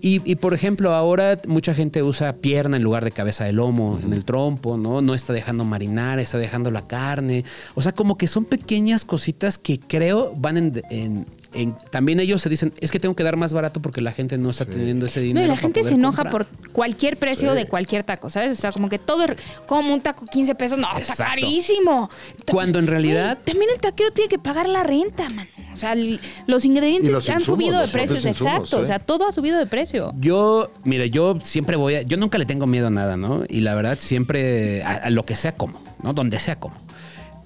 [0.00, 3.98] Y, y, por ejemplo, ahora mucha gente usa pierna en lugar de cabeza de lomo
[4.04, 5.00] en el trompo, ¿no?
[5.00, 7.44] No está dejando marinar, está dejando la carne.
[7.74, 10.82] O sea, como que son pequeñas cositas que creo van en...
[10.90, 14.10] en- en- también ellos se dicen, es que tengo que dar más barato porque la
[14.10, 15.44] gente no está teniendo ese No, dinero.
[15.44, 16.46] y la para gente se enoja comprar.
[16.48, 17.56] por cualquier precio Sí.
[17.56, 18.58] de cualquier taco, ¿sabes?
[18.58, 19.36] O sea, como que todo es
[19.68, 20.78] como un taco 15 pesos.
[20.78, 22.10] No, está carísimo.
[22.50, 25.46] Cuando en realidad- también el taquero tiene que pagar la renta, man.
[25.72, 26.18] O sea, el-
[26.48, 28.78] los ingredientes los han insumos, subido de precios, insumos, exacto.
[28.80, 28.82] ¿eh?
[28.82, 30.12] O sea, todo ha subido de precio.
[30.18, 32.02] Yo, mire, yo siempre voy a.
[32.02, 33.44] Yo nunca le tengo miedo a nada, ¿no?
[33.48, 36.12] Y la verdad, siempre a, a lo que sea como, ¿no?
[36.14, 36.74] Donde sea como.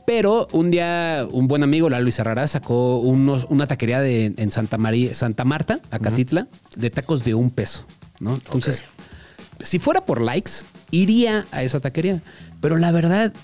[0.09, 4.51] Pero un día, un buen amigo, la Luis Herrera, sacó unos, una taquería de, en
[4.51, 7.85] Santa María, Santa Marta, Acatitla, de tacos de un peso,
[8.19, 8.33] ¿no?
[8.33, 8.87] Entonces,
[9.61, 10.53] si fuera por likes,
[10.91, 12.23] iría a esa taquería.
[12.63, 13.35] Pero la verdad,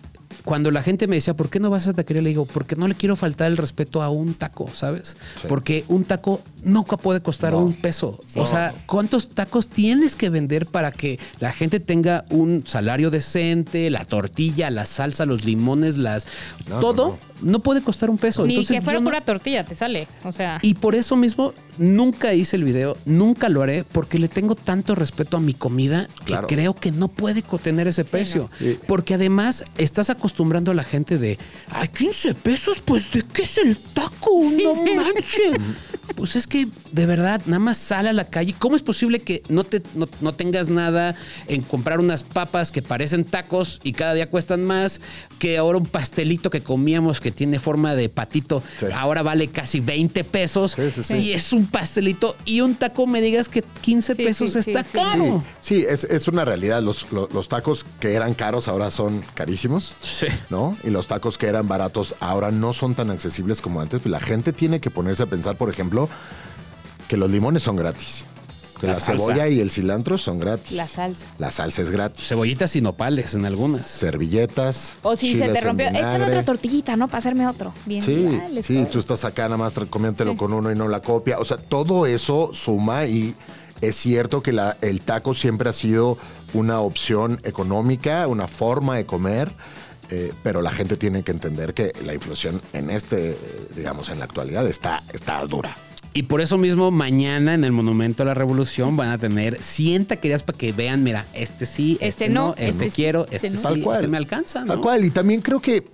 [0.45, 2.22] cuando la gente me decía, ¿por qué no vas a esa taquería?
[2.22, 5.16] Le digo, porque no le quiero faltar el respeto a un taco, ¿sabes?
[5.41, 5.47] Sí.
[5.49, 7.61] Porque un taco nunca puede costar No.
[7.61, 8.18] un peso.
[8.37, 13.91] O sea, ¿cuántos tacos tienes que vender para que la gente tenga un salario decente,
[13.91, 16.26] la tortilla, la salsa, los limones, las
[16.68, 18.45] no, todo no, puede costar un peso.
[18.47, 20.09] Ni Entonces, que fuera yo no- pura tortilla, te sale.
[20.24, 24.28] O sea, y por eso mismo nunca hice el video, nunca lo haré, porque le
[24.28, 26.49] tengo tanto respeto a mi comida que Claro.
[26.49, 28.51] creo que no puede contener ese precio.
[28.51, 28.59] no.
[28.59, 28.78] Sí.
[28.86, 31.38] Porque además estás acostumbrando a la gente de,
[31.70, 34.30] ay, 15 pesos, pues ¿de qué es el taco?
[34.62, 35.53] no manches.
[36.16, 38.55] Pues es que de verdad, nada más sale a la calle.
[38.59, 41.16] ¿Cómo es posible que no, te, no, no tengas nada
[41.49, 45.01] en comprar unas papas que parecen tacos y cada día cuestan más?
[45.38, 48.87] Que ahora un pastelito que comíamos que tiene forma de patito, Sí.
[48.95, 50.72] ahora vale casi 20 pesos.
[50.72, 51.14] Sí, sí, sí.
[51.14, 54.93] Y es un pastelito y un taco me digas que 15 Sí, pesos está sí.
[54.93, 55.43] caro.
[55.61, 56.82] Sí, es, es una realidad.
[56.82, 59.95] Los, lo- los tacos que eran caros ahora son carísimos.
[60.01, 60.26] Sí.
[60.51, 60.76] ¿no?
[60.85, 64.05] Y los tacos que eran baratos ahora no son tan accesibles como antes.
[64.07, 66.09] La gente tiene que ponerse a pensar, por ejemplo,
[67.09, 68.24] que los limones son gratis.
[68.81, 70.72] Que La cebolla y el cilantro son gratis.
[70.72, 71.27] La salsa.
[71.39, 72.27] La salsa es gratis.
[72.27, 73.87] Cebollitas y nopales en algunas.
[73.87, 74.95] Servilletas.
[75.03, 77.07] o si se te rompió, échame otra tortillita, ¿no?
[77.09, 77.72] Para hacerme otro.
[77.87, 78.03] Bien.
[78.03, 80.37] Sí, dale, sí, tú estás acá nada más Sí.
[80.37, 81.39] con uno y no la copia.
[81.39, 83.35] O sea, todo eso suma y
[83.81, 86.18] es cierto que la- el taco siempre ha sido
[86.53, 89.53] una opción económica, una forma de comer,
[90.11, 93.39] eh, pero la gente tiene que entender que la inflación en este, eh,
[93.77, 95.77] digamos, en la actualidad está, está dura.
[96.17, 100.07] Y por eso mismo mañana en el Monumento a la Revolución van a tener 100
[100.07, 103.49] taquerías para que vean, mira, este sí, este, Este no, no, este, este quiero, este
[103.49, 103.97] este, sí, Tal cual.
[103.97, 104.69] este me alcanza, ¿no?
[104.69, 105.05] Tal cual.
[105.05, 105.89] Y también creo que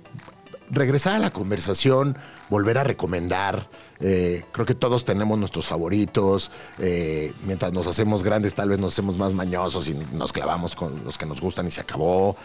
[0.70, 2.18] regresar a la conversación,
[2.50, 3.70] volver a recomendar.
[4.00, 6.50] Eh, creo que todos tenemos nuestros favoritos.
[6.78, 11.04] eh, mientras nos hacemos grandes, tal vez nos hacemos más mañosos y nos clavamos con
[11.04, 12.36] los que nos gustan y se acabó.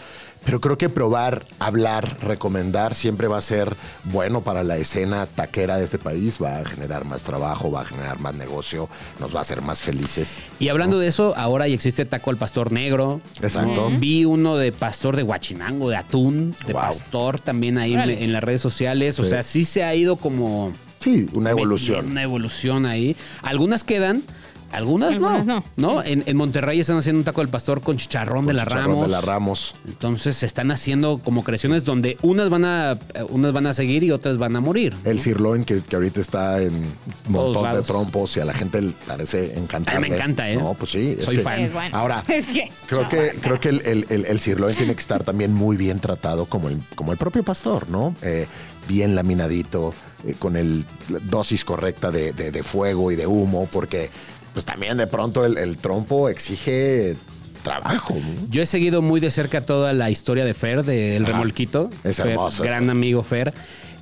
[0.43, 5.77] Pero creo que probar, hablar, recomendar siempre va a ser bueno para la escena taquera
[5.77, 6.37] de este país.
[6.41, 8.87] Va a generar más trabajo, va a generar más negocio,
[9.19, 10.37] nos va a hacer más felices.
[10.59, 13.21] Y hablando de eso, ahora ya existe taco al pastor negro.
[13.41, 13.89] Exacto.
[13.89, 13.97] ¿no?
[13.99, 16.81] Vi uno de pastor de guachinango, de atún, de Wow.
[16.83, 19.19] pastor también ahí en, las redes sociales.
[19.19, 19.31] O Sí.
[19.31, 20.73] sea, sí se ha ido como...
[21.05, 22.07] Sí, una evolución.
[22.11, 23.15] Una evolución ahí.
[23.43, 24.23] Algunas quedan,
[24.71, 25.63] algunas, Algunas no.
[25.77, 26.03] no.
[26.03, 29.05] En, en Monterrey están haciendo un taco del pastor con chicharrón de la Chicharrón Ramos.
[29.05, 29.75] de la Ramos.
[29.87, 32.97] Entonces se están haciendo como creaciones donde unas van a
[33.29, 34.93] unas van a seguir y otras van a morir.
[35.05, 38.81] El sirloin que, que ahorita está en un montón de trompos y a la gente
[38.81, 39.91] le parece encantante.
[39.91, 40.57] A mí me encanta, ¿eh?
[40.57, 41.15] No, pues sí.
[41.19, 41.59] es Soy que- fan.
[41.61, 41.95] Es bueno.
[41.95, 45.23] Ahora, Es que, creo que, creo que el, el, el- el sirloin tiene que estar
[45.23, 48.13] también muy bien tratado como el, como el propio pastor, ¿no?
[48.23, 48.47] Eh,
[48.89, 49.93] bien laminadito,
[50.25, 54.09] eh, con el la dosis correcta de, de- de fuego y de humo, porque
[54.53, 57.15] pues también de pronto el, el trompo exige
[57.63, 58.13] trabajo.
[58.15, 58.47] ¿no?
[58.49, 61.33] Yo he seguido muy de cerca toda la historia de Fer, del Ajá.
[61.33, 61.89] remolquito.
[62.03, 63.53] Es Fer, hermoso Gran amigo Fer.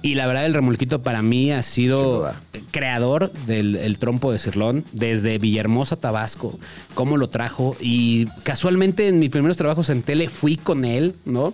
[0.01, 2.29] Y la verdad, el remolquito para mí ha sido
[2.71, 6.59] creador del el trompo de Cirlón desde Villahermosa, Tabasco.
[6.93, 7.77] Cómo lo trajo.
[7.79, 11.53] Y casualmente en mis primeros trabajos en tele fui con él, ¿no?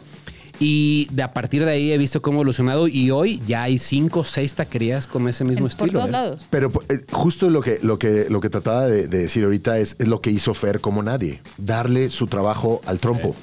[0.59, 2.87] Y de a partir de ahí he visto cómo ha evolucionado.
[2.87, 5.99] Y hoy ya hay cinco o seis taquerías con ese mismo en- por estilo.
[5.99, 6.11] todos ¿eh?
[6.11, 6.47] lados.
[6.49, 9.95] Pero eh, justo lo que, lo que, lo que trataba de, de decir ahorita es,
[9.99, 13.35] es lo que hizo Fer como nadie, darle su trabajo al trompo.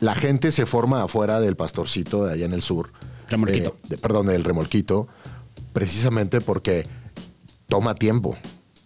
[0.00, 2.90] La gente se forma afuera del pastorcito de allá en el sur.
[3.30, 3.76] Remolquito.
[3.84, 5.08] eh, de- perdón, del remolquito,
[5.72, 6.84] precisamente porque
[7.68, 8.36] toma tiempo.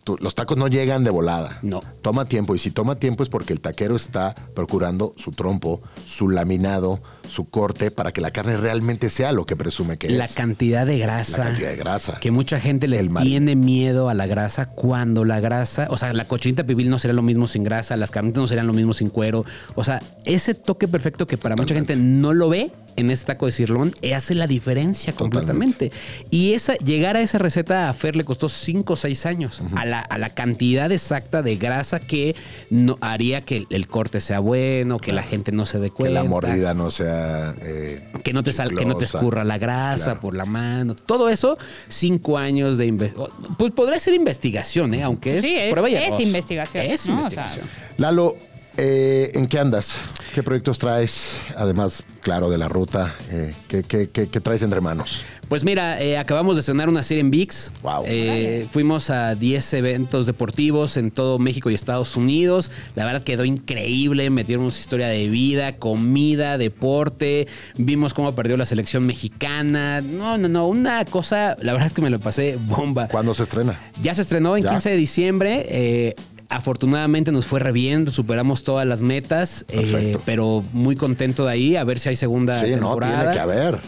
[0.05, 1.59] Tú- los tacos no llegan de volada.
[1.63, 1.81] No.
[2.01, 2.55] Toma tiempo.
[2.55, 7.49] Y si toma tiempo es porque el taquero está procurando su trompo, su laminado, su
[7.49, 10.35] corte, para que la carne realmente sea lo que presume que La es.
[10.35, 11.39] cantidad de grasa.
[11.39, 12.19] La cantidad de grasa.
[12.21, 16.27] Que mucha gente le tiene miedo a la grasa cuando la grasa, o sea, la
[16.27, 19.11] cochinita pibil no sería lo mismo sin grasa, las carnitas no serían lo mismo sin
[19.11, 19.45] cuero.
[19.75, 23.45] O sea, ese toque perfecto que para mucha gente no lo ve en este taco
[23.47, 25.93] de cirlón hace la diferencia completamente.
[26.31, 29.63] Y esa, llegar a esa receta a Fer le costó 5 o 6 años.
[29.77, 32.35] a, la, a la cantidad exacta de grasa que
[32.71, 35.95] no, haría que el, el corte sea bueno, que la gente no se dé Que
[35.97, 36.23] cuenta.
[36.23, 37.16] la mordida no sea.
[37.63, 40.21] Eh, Que no te sal- que no te escurra la grasa Claro.
[40.21, 40.95] por la mano.
[40.97, 41.57] Todo eso,
[41.89, 43.57] cinco años de investigación.
[43.59, 45.03] Pues podría ser investigación, ¿eh?
[45.03, 47.15] aunque es, Sí, es- prueba es investigación, Es ¿no?
[47.15, 47.67] O investigación.
[47.99, 48.37] Lalo,
[48.77, 49.99] eh, ¿en qué andas?
[50.35, 51.41] ¿Qué proyectos traes?
[51.57, 53.15] Además, claro, de la ruta.
[53.31, 55.23] eh, ¿qué, qué- qué- qué traes entre manos?
[55.49, 57.71] Pues mira, eh, acabamos de estrenar una serie en VIX.
[57.83, 58.03] Wow.
[58.07, 62.73] Eh, fuimos a 10 eventos deportivos en todo México y Estados Unidos.
[62.97, 64.29] La verdad quedó increíble.
[64.31, 67.47] Metimos historia de vida, comida, deporte.
[67.77, 70.01] Vimos cómo perdió la selección mexicana.
[70.01, 70.67] No, no, no.
[70.67, 73.07] Una cosa, la verdad es que me lo pasé bomba.
[73.07, 73.79] ¿Cuándo se estrena?
[74.03, 74.71] Ya se estrenó en Ya.
[74.71, 75.67] 15 de diciembre.
[75.69, 76.15] eh,
[76.49, 81.77] Afortunadamente nos fue re bien, superamos todas las metas, eh, pero muy contento de ahí,
[81.77, 83.19] a ver si hay segunda Sí, no, temporada.
[83.19, 83.79] tiene que haber.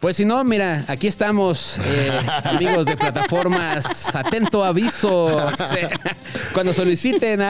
[0.00, 2.10] Pues si no, mira, aquí estamos, eh,
[2.44, 5.88] amigos de plataformas, atento aviso, eh,
[6.52, 7.40] cuando soliciten.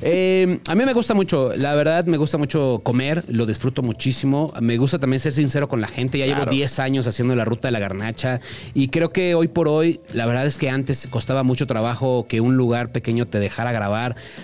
[0.00, 4.52] Eh, a mí me gusta mucho, la verdad me gusta mucho comer, lo disfruto muchísimo.
[4.60, 6.50] Me gusta también ser sincero con la gente, ya llevo Claro.
[6.52, 8.40] 10 años haciendo la ruta de la garnacha
[8.74, 12.40] y creo que hoy por hoy, la verdad es que antes costaba mucho trabajo que
[12.40, 13.91] un lugar pequeño te dejara grabar.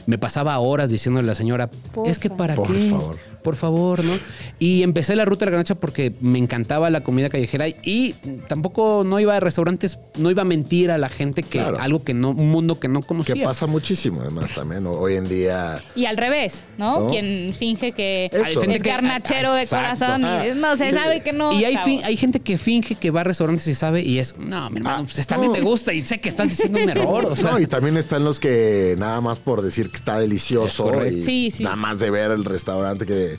[0.07, 2.11] Me pasaba horas diciéndole a la señora, Porfa.
[2.11, 3.17] es que para Por qué favor.
[3.43, 4.13] Por favor, ¿no?
[4.59, 8.15] Y empecé la ruta de la garnacha porque me encantaba la comida callejera y
[8.49, 11.79] tampoco no iba a restaurantes, no iba a mentir a la gente que Claro.
[11.81, 13.45] algo que no, un mundo que no Que conocía.
[13.45, 14.83] pasa muchísimo, además, también.
[14.85, 14.93] ¿no?
[14.93, 15.83] Hoy en día.
[15.95, 17.01] Y al revés, ¿no?
[17.01, 17.09] ¿No?
[17.09, 18.63] Quien finge que Eso.
[18.63, 20.95] es que- garnachero de corazón Ah, y no se sí.
[20.95, 21.53] sabe que no.
[21.53, 24.37] Y hay, fin- hay gente que finge que va a restaurantes y sabe y es,
[24.39, 25.59] no, mi hermano, Ah, pues también no.
[25.59, 27.25] te gusta y sé que estás diciendo un error.
[27.27, 31.03] O sea, no, y también están los que nada más por decir que está delicioso
[31.03, 31.63] Es y Sí, sí.
[31.65, 33.39] nada más de ver el restaurante que de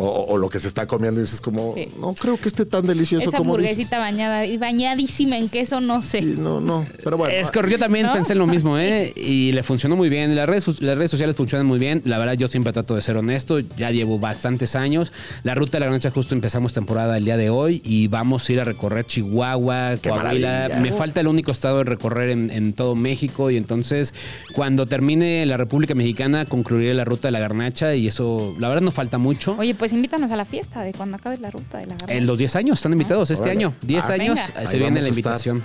[0.00, 1.88] o, o lo que se está comiendo y dices como Sí.
[2.00, 3.98] no creo que esté tan delicioso Esa como hamburguesita dices.
[3.98, 6.20] bañada y bañadísima en queso, no sé.
[6.20, 7.34] Sí, no, no, pero bueno.
[7.34, 8.12] Es que yo también ¿No?
[8.12, 9.12] pensé lo mismo, ¿eh?
[9.16, 10.34] Y le funcionó muy bien.
[10.36, 12.02] Las redes, las redes sociales funcionan muy bien.
[12.04, 13.58] La verdad, yo siempre trato de ser honesto.
[13.76, 15.12] Ya llevo bastantes años.
[15.42, 18.52] La ruta de la garnacha justo empezamos temporada el día de hoy y vamos a
[18.52, 20.48] ir a recorrer Chihuahua, Qué Coahuila.
[20.68, 20.80] maravilla.
[20.80, 24.14] Me falta el único estado de recorrer en, en todo México y entonces
[24.54, 28.82] cuando termine la República Mexicana concluiré la ruta de la garnacha y eso, la verdad,
[28.82, 29.56] no falta mucho.
[29.58, 32.12] Oye, pues invítanos a la fiesta de cuando acabe la ruta de la garra.
[32.14, 33.58] En los 10 años están invitados este Órale.
[33.58, 33.74] año.
[33.82, 34.60] 10 Ah, años venga.
[34.60, 35.62] Ahí se viene la invitación.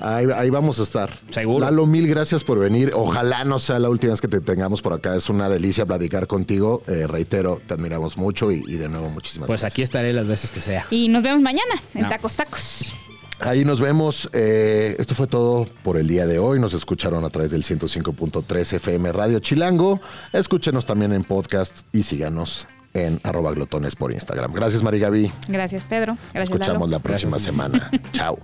[0.00, 1.10] Ahí, ahí vamos a estar.
[1.30, 1.64] Seguro.
[1.64, 2.90] Lalo, mil gracias por venir.
[2.94, 5.14] Ojalá no sea la última vez que te tengamos por acá.
[5.14, 6.82] Es una delicia platicar contigo.
[6.88, 9.72] Eh, reitero, te admiramos mucho y, y de nuevo muchísimas Pues gracias.
[9.72, 10.84] aquí estaré las veces que sea.
[10.90, 12.08] Y nos vemos mañana en No.
[12.08, 12.92] Tacos Tacos.
[13.38, 14.28] Ahí nos vemos.
[14.32, 16.58] Eh, esto fue todo por el día de hoy.
[16.58, 20.00] Nos escucharon a través del 105.3 FM Radio Chilango.
[20.32, 24.52] Escúchenos también en podcast y síganos en arroba glotones por Instagram.
[24.52, 25.32] Gracias, Mari Gaby.
[25.48, 26.16] Gracias, Pedro.
[26.32, 26.92] Gracias, Escuchamos Lalo.
[26.92, 27.90] la próxima semana.
[28.12, 28.38] Chao.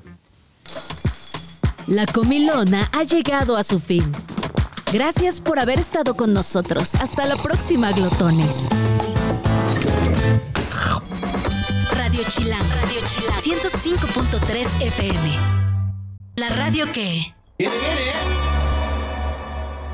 [1.87, 4.11] La comilona ha llegado a su fin.
[4.93, 6.95] Gracias por haber estado con nosotros.
[6.97, 8.69] Hasta la próxima, glotones.
[11.97, 15.39] Radio Chilán, Radio Chilán, 105.3 FM.
[16.37, 17.35] La radio que...
[17.59, 18.60] Viene, viene.